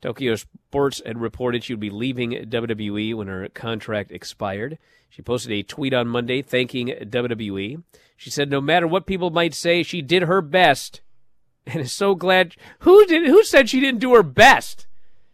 [0.00, 4.78] Tokyo Sports had reported she would be leaving WWE when her contract expired.
[5.08, 7.82] She posted a tweet on Monday thanking WWE.
[8.16, 11.00] She said, "No matter what people might say, she did her best,
[11.66, 13.26] and is so glad." Who did?
[13.26, 14.86] Who said she didn't do her best?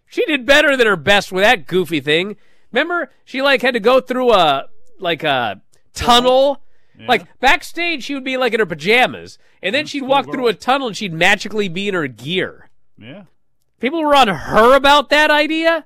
[0.07, 2.37] She did better than her best with that goofy thing.
[2.73, 4.67] Remember, she like had to go through a
[4.99, 5.61] like a
[5.93, 6.61] tunnel.
[7.09, 10.55] Like backstage, she would be like in her pajamas, and then she'd walk through a
[10.55, 12.71] tunnel and she'd magically be in her gear.
[12.97, 13.25] yeah.
[13.85, 15.85] People were on her about that idea.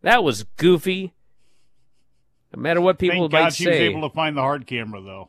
[0.00, 1.12] That was goofy.
[2.56, 5.02] No matter what people Thank might God she was able to find the hard camera
[5.02, 5.28] though.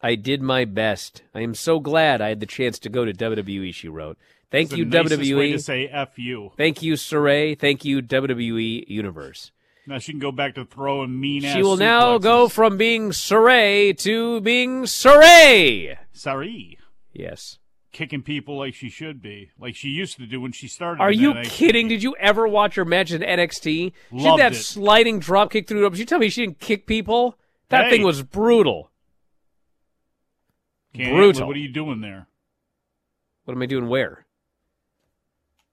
[0.00, 1.22] I did my best.
[1.34, 3.74] I am so glad I had the chance to go to WWE.
[3.74, 4.16] She wrote,
[4.52, 5.54] Thank It's you, WWE.
[5.54, 7.58] To say "f you." Thank you, Sarray.
[7.58, 9.50] Thank you, WWE Universe.
[9.88, 11.44] Now she can go back to throwing mean.
[11.44, 11.56] Ass.
[11.56, 15.96] She will now go from being Sarray to being Saray.
[16.12, 16.78] Sorry.
[17.12, 17.58] Yes.
[17.92, 21.02] Kicking people like she should be, like she used to do when she started.
[21.02, 21.44] Are you NXT.
[21.50, 21.88] kidding?
[21.88, 23.92] Did you ever watch her match in NXT?
[24.12, 24.56] She did that it.
[24.56, 25.98] sliding drop kick through the ropes.
[25.98, 27.36] You tell me she didn't kick people?
[27.68, 27.90] That Hey.
[27.90, 28.90] thing was brutal.
[30.94, 31.42] Can't brutal.
[31.42, 31.46] it.
[31.46, 32.28] What are you doing there?
[33.44, 34.26] What am I doing where?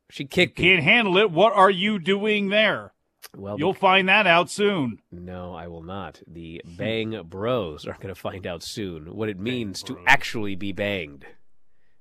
[0.09, 0.65] She kicked me.
[0.65, 1.31] Can't handle it.
[1.31, 2.93] What are you doing there?
[3.35, 4.99] Well, You'll find that out soon.
[5.11, 6.21] No, I will not.
[6.25, 10.71] The Bang Bros are going to find out soon what it means to actually be
[10.71, 11.25] banged.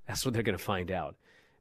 [0.06, 1.16] That's what they're going to find out.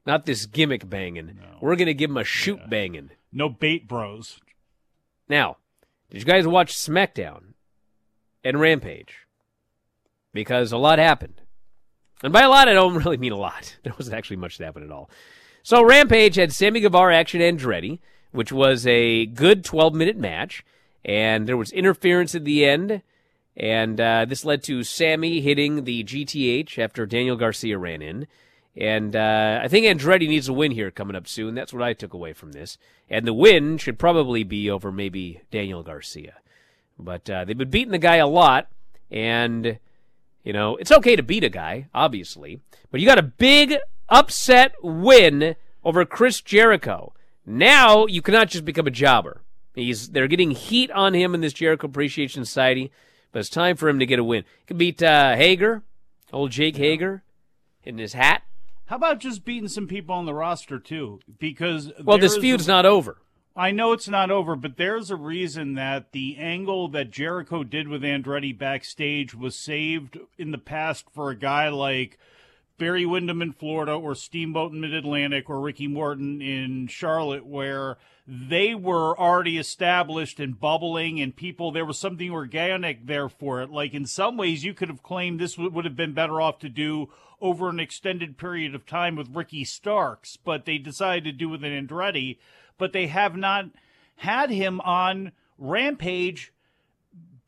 [0.06, 1.40] Not this gimmick banging.
[1.60, 3.10] We're going to give them a shoot banging.
[3.32, 4.40] No bait bros.
[5.28, 5.58] Now,
[6.10, 7.54] did you guys watch SmackDown
[8.44, 9.26] and Rampage?
[10.32, 11.42] Because a lot happened.
[12.24, 13.78] And by a lot, I don't really mean a lot.
[13.84, 15.10] There wasn't actually much that happened at all.
[15.64, 18.00] So Rampage had Sammy Guevara, Action Andretti,
[18.32, 20.64] which was a good 12 minute match.
[21.04, 23.02] And there was interference at the end.
[23.58, 28.28] And uh, this led to Sammy hitting the GTH after Daniel Garcia ran in.
[28.78, 31.56] And uh, I think Andretti needs a win here coming up soon.
[31.56, 32.78] That's what I took away from this.
[33.10, 36.36] And the win should probably be over maybe Daniel Garcia.
[37.00, 38.68] But uh, they've been beating the guy a lot.
[39.10, 39.80] And,
[40.44, 42.60] you know, it's okay to beat a guy, obviously.
[42.92, 43.76] But you got a big
[44.10, 47.14] upset win over Chris Jericho.
[47.46, 49.42] Now you cannot just become a jobber.
[49.76, 52.92] He's they're getting heat on him in this Jericho Appreciation Society,
[53.36, 54.46] but it's time for him to get a win.
[54.62, 55.84] He can beat uh, Hager,
[56.32, 57.22] old Jake Hager,
[57.84, 58.44] in his hat.
[58.86, 61.20] How about just beating some people on the roster too?
[61.38, 63.18] Because Well, this feud's a- not over.
[63.54, 67.90] I know it's not over, but there's a reason that the angle that Jericho did
[67.90, 72.18] with Andretti backstage was saved in the past for a guy like
[72.78, 77.98] Barry Windham in Florida or Steamboat in Mid Atlantic or Ricky Morton in Charlotte, where
[78.28, 83.70] they were already established and bubbling and people, there was something organic there for it.
[83.70, 86.70] Like in some ways, you could have claimed this would have been better off to
[86.70, 87.10] do
[87.40, 91.64] over an extended period of time with Ricky Starks, but they decided to do with
[91.64, 92.38] an Andretti,
[92.78, 93.66] but they have not
[94.18, 96.52] had him on Rampage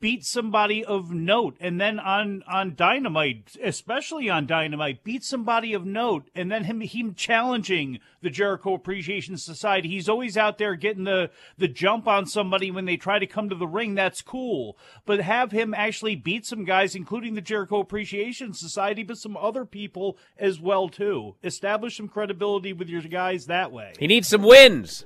[0.00, 5.84] beat somebody of note and then on on dynamite especially on dynamite beat somebody of
[5.84, 9.88] note and then him him challenging the jericho appreciation society.
[9.88, 13.48] He's always out there getting the the jump on somebody when they try to come
[13.48, 13.94] to the ring.
[13.94, 14.76] That's cool.
[15.04, 19.64] But have him actually beat some guys including the jericho appreciation society but some other
[19.64, 21.34] people as well too.
[21.42, 23.94] Establish some credibility with your guys that way.
[23.98, 25.04] He needs some wins.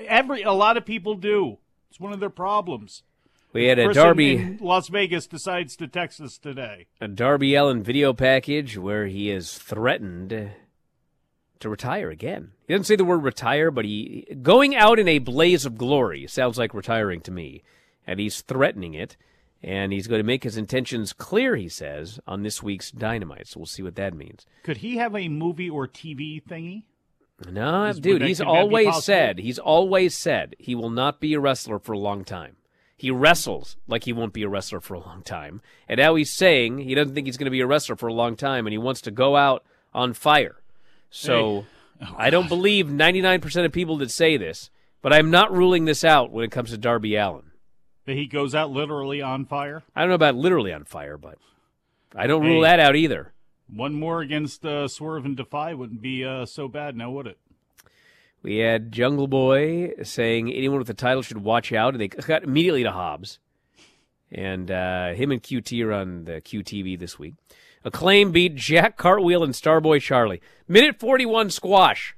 [0.00, 1.58] every a lot of people do.
[1.90, 3.02] It's one of their problems
[3.54, 6.86] We had a Person Darby Las Vegas decides to text us today.
[7.00, 10.50] a Darby Allin video package where he is threatened
[11.60, 12.50] to retire again.
[12.66, 16.26] He doesn't say the word retire, but he going out in a blaze of glory
[16.26, 17.62] sounds like retiring to me,
[18.06, 19.16] and he's threatening it.
[19.62, 23.46] And he's going to make his intentions clear, he says, on this week's Dynamite.
[23.48, 24.44] So we'll see what that means.
[24.62, 26.82] Could he have a movie or TV thingy?
[27.50, 31.18] No, Is- dude, he's could that be always said, he's always said he will not
[31.18, 32.56] be a wrestler for a long time.
[32.96, 35.60] He wrestles like he won't be a wrestler for a long time.
[35.88, 38.12] And now he's saying he doesn't think he's going to be a wrestler for a
[38.12, 40.56] long time and he wants to go out on fire.
[41.10, 41.66] So
[42.16, 44.70] I don't believe 99% of people that say this,
[45.02, 47.50] but I'm not ruling this out when it comes to Darby Allin.
[48.06, 49.82] That he goes out literally on fire?
[49.94, 51.38] I don't know about literally on fire, but
[52.14, 53.32] I don't rule that out either.
[53.68, 57.38] One more against uh, Swerve and Defy wouldn't be uh, so bad now, would it?
[58.44, 62.44] We had Jungle Boy saying anyone with the title should watch out, and they got
[62.44, 63.38] immediately to Hobbs.
[64.30, 67.36] And uh, him and QT are on the QTV this week.
[67.84, 70.42] Acclaim beat Jack Cartwheel and Starboy Charlie.
[70.68, 72.14] Minute 41 squash.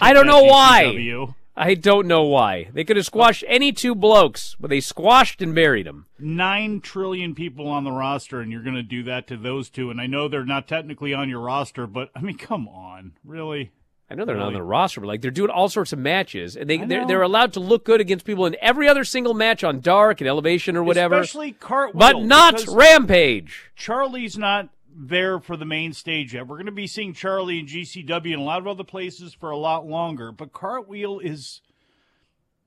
[0.00, 1.26] I don't know why.
[1.54, 2.70] I don't know why.
[2.72, 6.06] They could have squashed any two blokes, but they squashed and buried them.
[6.18, 9.90] Nine trillion people on the roster, and you're going to do that to those two.
[9.90, 13.72] And I know they're not technically on your roster, but I mean, come on, really?
[14.10, 16.56] I know they're not on the roster, but like they're doing all sorts of matches,
[16.56, 19.62] and they they're, they're allowed to look good against people in every other single match
[19.62, 21.20] on Dark and Elevation or whatever.
[21.20, 23.70] Especially Cartwheel, but not Rampage.
[23.76, 26.46] Charlie's not there for the main stage yet.
[26.46, 29.50] We're going to be seeing Charlie in GCW and a lot of other places for
[29.50, 30.32] a lot longer.
[30.32, 31.60] But Cartwheel is,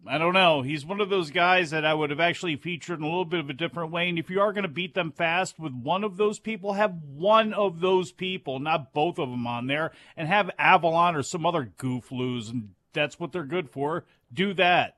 [0.05, 3.05] I don't know, he's one of those guys that I would have actually featured in
[3.05, 4.09] a little bit of a different way.
[4.09, 6.95] And if you are going to beat them fast with one of those people, have
[7.15, 11.45] one of those people, not both of them on there, and have Avalon or some
[11.45, 12.49] other goof lose.
[12.49, 14.03] And that's what they're good for.
[14.33, 14.97] Do that.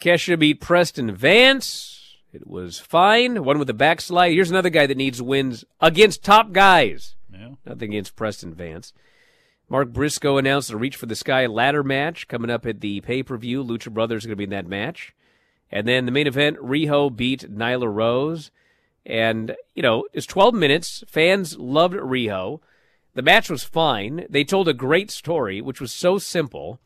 [0.00, 2.16] Kesha beat Preston Vance.
[2.32, 3.44] It was fine.
[3.44, 4.32] One with a backslide.
[4.32, 7.14] Here's another guy that needs wins against top guys.
[7.32, 7.50] Yeah.
[7.64, 8.92] Nothing against Preston Vance.
[9.68, 13.22] Mark Briscoe announced a Reach for the Sky ladder match coming up at the pay
[13.22, 13.64] per view.
[13.64, 15.14] Lucha Brothers going to be in that match.
[15.70, 18.50] And then the main event, Riho beat Nyla Rose.
[19.06, 21.02] And, you know, it's 12 minutes.
[21.08, 22.60] Fans loved Riho.
[23.14, 24.26] The match was fine.
[24.28, 26.80] They told a great story, which was so simple,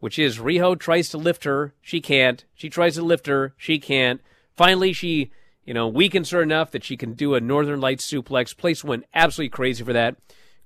[0.00, 1.74] which is Riho tries to lift her.
[1.80, 2.44] She can't.
[2.54, 3.54] She tries to lift her.
[3.56, 4.20] She can't.
[4.54, 5.30] Finally, she,
[5.64, 8.56] you know, weakens her enough that she can do a Northern Lights suplex.
[8.56, 10.16] Place went absolutely crazy for that.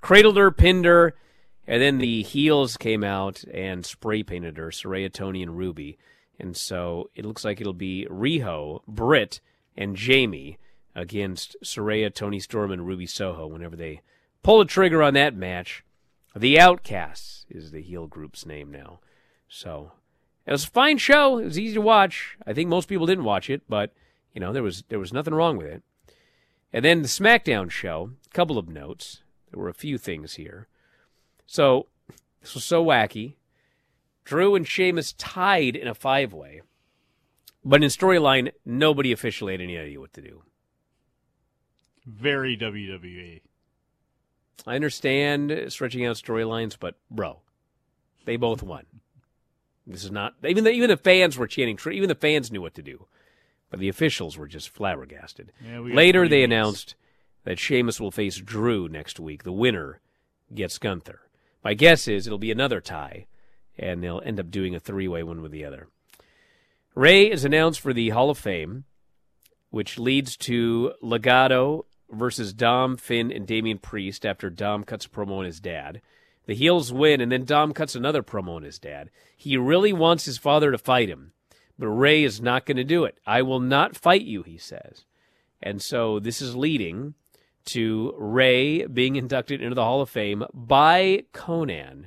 [0.00, 1.14] Cradled her, pinned her,
[1.66, 5.98] and then the heels came out and spray painted her, Saraya, Toni, and Ruby.
[6.38, 9.40] And so it looks like it'll be Riho, Britt,
[9.76, 10.58] and Jamie
[10.94, 14.00] against Saraya, Toni Storm, and Ruby Soho whenever they
[14.42, 15.84] pull the trigger on that match.
[16.34, 19.00] The Outcasts is the heel group's name now.
[19.48, 19.92] So
[20.46, 21.38] it was a fine show.
[21.38, 22.36] It was easy to watch.
[22.46, 23.92] I think most people didn't watch it, but
[24.34, 25.82] you know there was there was nothing wrong with it.
[26.72, 28.10] And then the SmackDown show.
[28.30, 29.22] A couple of notes.
[29.50, 30.68] There were a few things here.
[31.46, 31.86] So
[32.40, 33.34] this was so wacky.
[34.24, 36.62] Drew and Sheamus tied in a five way.
[37.64, 40.42] But in storyline, nobody officially had any idea what to do.
[42.06, 43.40] Very WWE.
[44.66, 47.40] I understand stretching out storylines, but bro,
[48.24, 48.84] they both won.
[49.86, 51.76] This is not even the, even the fans were chanting.
[51.76, 53.06] True even the fans knew what to do,
[53.70, 55.52] but the officials were just flabbergasted.
[55.64, 56.44] Yeah, Later, they weeks.
[56.46, 56.94] announced
[57.44, 59.44] that Sheamus will face Drew next week.
[59.44, 60.00] The winner
[60.52, 61.20] gets Gunther.
[61.66, 63.26] My guess is it'll be another tie,
[63.76, 65.88] and they'll end up doing a three-way one with the other.
[66.94, 68.84] Rey is announced for the Hall of Fame,
[69.70, 75.38] which leads to Legado versus Dom, Finn, and Damian Priest after Dom cuts a promo
[75.38, 76.02] on his dad.
[76.46, 79.10] The heels win, and then Dom cuts another promo on his dad.
[79.36, 81.32] He really wants his father to fight him,
[81.76, 83.18] but Rey is not going to do it.
[83.26, 85.04] I will not fight you, he says.
[85.60, 87.14] And so this is leading
[87.66, 92.06] to Rey being inducted into the Hall of Fame by Konnan.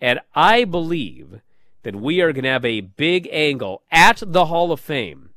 [0.00, 1.40] And I believe
[1.82, 5.30] that we are going to have a big angle at the Hall of Fame.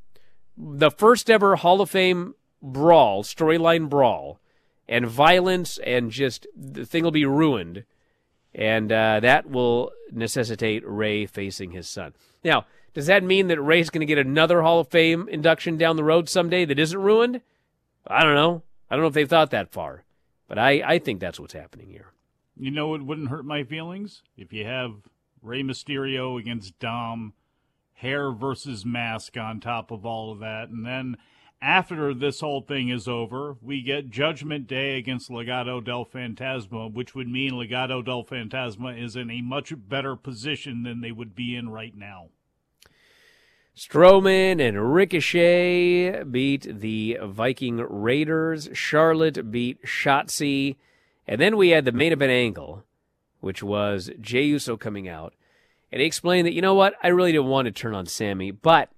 [0.57, 4.39] The first ever Hall of Fame brawl, storyline brawl,
[4.87, 7.83] and violence, and just the thing will be ruined.
[8.53, 12.13] And uh, that will necessitate Rey facing his son.
[12.43, 15.97] Now, does that mean that Rey's going to get another Hall of Fame induction down
[15.97, 17.41] the road someday that isn't ruined?
[18.07, 18.63] I don't know.
[18.95, 20.05] I don't know if they've thought that far.
[20.47, 22.13] But I, I think that's what's happening here.
[22.55, 24.23] You know it wouldn't hurt my feelings?
[24.37, 24.93] If you have
[25.41, 27.33] Rey Mysterio against Dom,
[27.95, 31.17] hair versus mask on top of all of that, and then
[31.61, 37.13] after this whole thing is over, we get Judgment Day against Legado del Fantasma, which
[37.13, 41.53] would mean Legado del Fantasma is in a much better position than they would be
[41.53, 42.29] in right now.
[43.75, 48.69] Strowman and Ricochet beat the Viking Raiders.
[48.71, 50.77] Charlotte beat Shotzi.
[51.27, 52.85] And then we had the main event angle,
[53.41, 55.33] which was Jey Uso coming out.
[55.91, 58.51] And he explained that, you know what, I really didn't want to turn on Sami,
[58.51, 58.89] but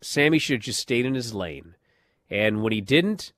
[0.00, 1.76] Sami should have just stayed in his lane.
[2.28, 3.32] And when he didn't,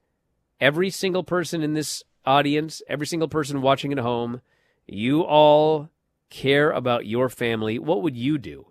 [0.61, 4.41] every single person in this audience, every single person watching at home,
[4.87, 5.91] you all
[6.31, 7.79] care about your family.
[7.79, 8.67] What would you do?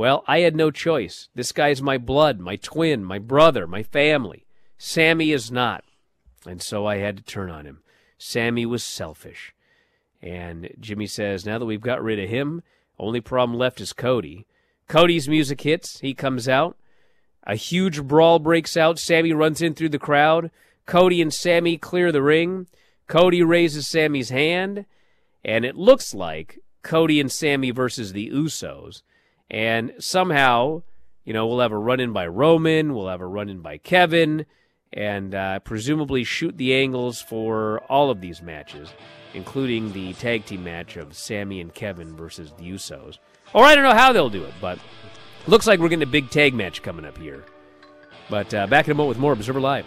[0.00, 1.28] Well, I had no choice.
[1.34, 4.46] This guy's my blood, my twin, my brother, my family.
[4.78, 5.84] Sami is not.
[6.46, 7.82] And so I had to turn on him.
[8.16, 9.54] Sami was selfish.
[10.22, 12.62] And Jimmy says, now that we've got rid of him,
[12.98, 14.46] only problem left is Cody.
[14.88, 16.00] Cody's music hits.
[16.00, 16.78] He comes out.
[17.44, 18.98] A huge brawl breaks out.
[18.98, 20.50] Sami runs in through the crowd.
[20.86, 22.68] Cody and Sami clear the ring.
[23.06, 24.86] Cody raises Sami's hand.
[25.44, 29.02] And it looks like Cody and Sami versus the Usos.
[29.50, 30.82] And somehow,
[31.24, 33.78] you know, we'll have a run in by Roman, we'll have a run in by
[33.78, 34.46] Kevin,
[34.92, 38.92] and uh, presumably shoot the angles for all of these matches,
[39.34, 43.18] including the tag team match of Sami and Kevin versus the Usos.
[43.52, 44.78] Or I don't know how they'll do it, but
[45.46, 47.44] looks like we're getting a big tag match coming up here.
[48.28, 49.86] But uh, back in a moment with more Observer Live.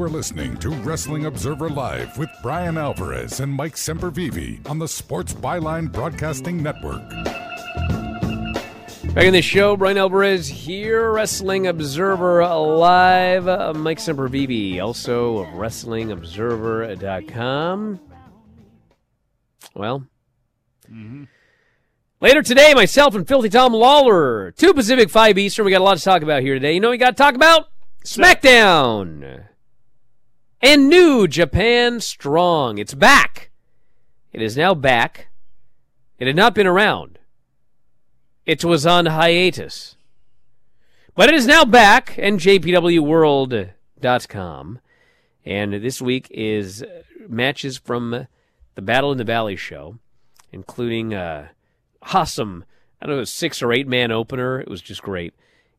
[0.00, 4.88] You are listening to Wrestling Observer Live with Bryan Alvarez and Mike Sempervive on the
[4.88, 7.06] Sports Byline Broadcasting Network.
[9.14, 13.46] Back in the show, Bryan Alvarez here, Wrestling Observer Live.
[13.46, 18.00] Uh, Mike Sempervive, also of WrestlingObserver.com.
[19.74, 20.06] Well,
[22.22, 25.66] later today, myself and Filthy Tom Lawler, 2 Pacific, 5 Eastern.
[25.66, 26.72] We got a lot to talk about here today.
[26.72, 27.68] You know, we got to talk about
[28.02, 29.49] SmackDown
[30.60, 32.78] and New Japan Strong.
[32.78, 33.50] It's back.
[34.32, 35.28] It is now back.
[36.18, 37.18] It had not been around.
[38.46, 39.96] It was on hiatus.
[41.14, 44.78] But it is now back, and JPWWorld.com.
[45.44, 46.84] And this week is
[47.28, 48.26] matches from
[48.74, 49.98] the Battle in the Valley show,
[50.52, 51.48] including uh,
[52.14, 52.64] awesome,
[53.00, 54.60] I don't know, six or eight man opener.
[54.60, 55.32] It was just great.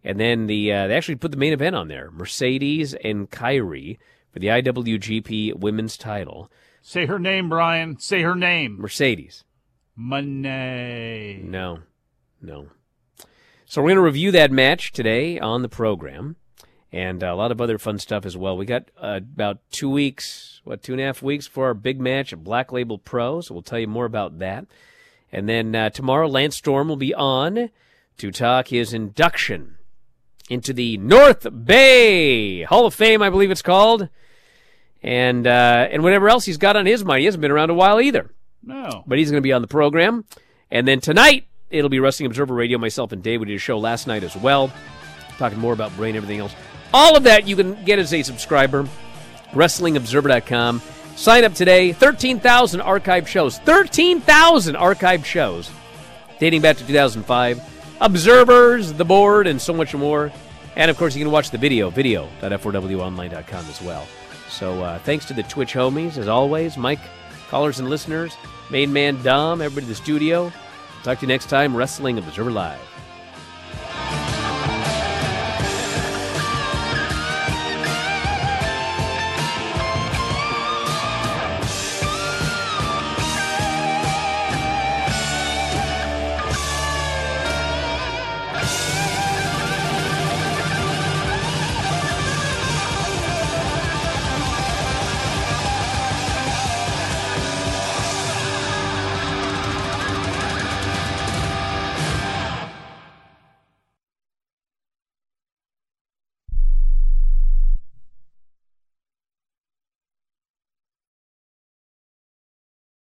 [0.04, 4.00] And then the uh, they actually put the main event on there Mercedes and Kairi
[4.32, 6.50] for the IWGP Women's title.
[6.82, 8.00] Say her name, Bryan.
[8.00, 8.78] Say her name.
[8.80, 9.44] Mercedes.
[9.98, 11.44] Moné.
[11.44, 11.80] No,
[12.42, 12.68] no.
[13.66, 16.36] So we're going to review that match today on the program,
[16.92, 18.58] and a lot of other fun stuff as well.
[18.58, 22.02] We got uh, about two weeks, what two and a half weeks for our big
[22.02, 23.42] match at Black Label Pro.
[23.42, 24.66] So we'll tell you more about that.
[25.32, 27.70] And then uh, tomorrow, Lance Storm will be on
[28.18, 29.78] to talk his induction
[30.52, 34.10] into the North Bay Hall of Fame, I believe it's called,
[35.02, 37.20] and uh, and whatever else he's got on his mind.
[37.20, 38.30] He hasn't been around a while either.
[38.62, 39.04] No.
[39.08, 40.26] But he's going to be on the program.
[40.70, 42.78] And then tonight, it'll be Wrestling Observer Radio.
[42.78, 44.72] Myself and Dave, we did a show last night as well,
[45.38, 46.54] talking more about brain, everything else.
[46.94, 48.88] All of that you can get as a subscriber.
[49.52, 50.82] WrestlingObserver.com.
[51.16, 51.94] Sign up today.
[51.94, 53.58] 13,000 archived shows.
[53.60, 55.72] 13,000 archived shows
[56.40, 57.71] dating back to 2005.
[58.02, 60.32] Observers, the board, and so much more.
[60.76, 64.06] And of course, you can watch the video, video.f4wonline.com as well.
[64.50, 67.00] So uh, thanks to the Twitch homies, as always, Mike,
[67.50, 68.36] callers and listeners,
[68.70, 70.52] main man Dom, everybody in the studio.
[71.04, 72.91] Talk to you next time, Wrestling Observer Live.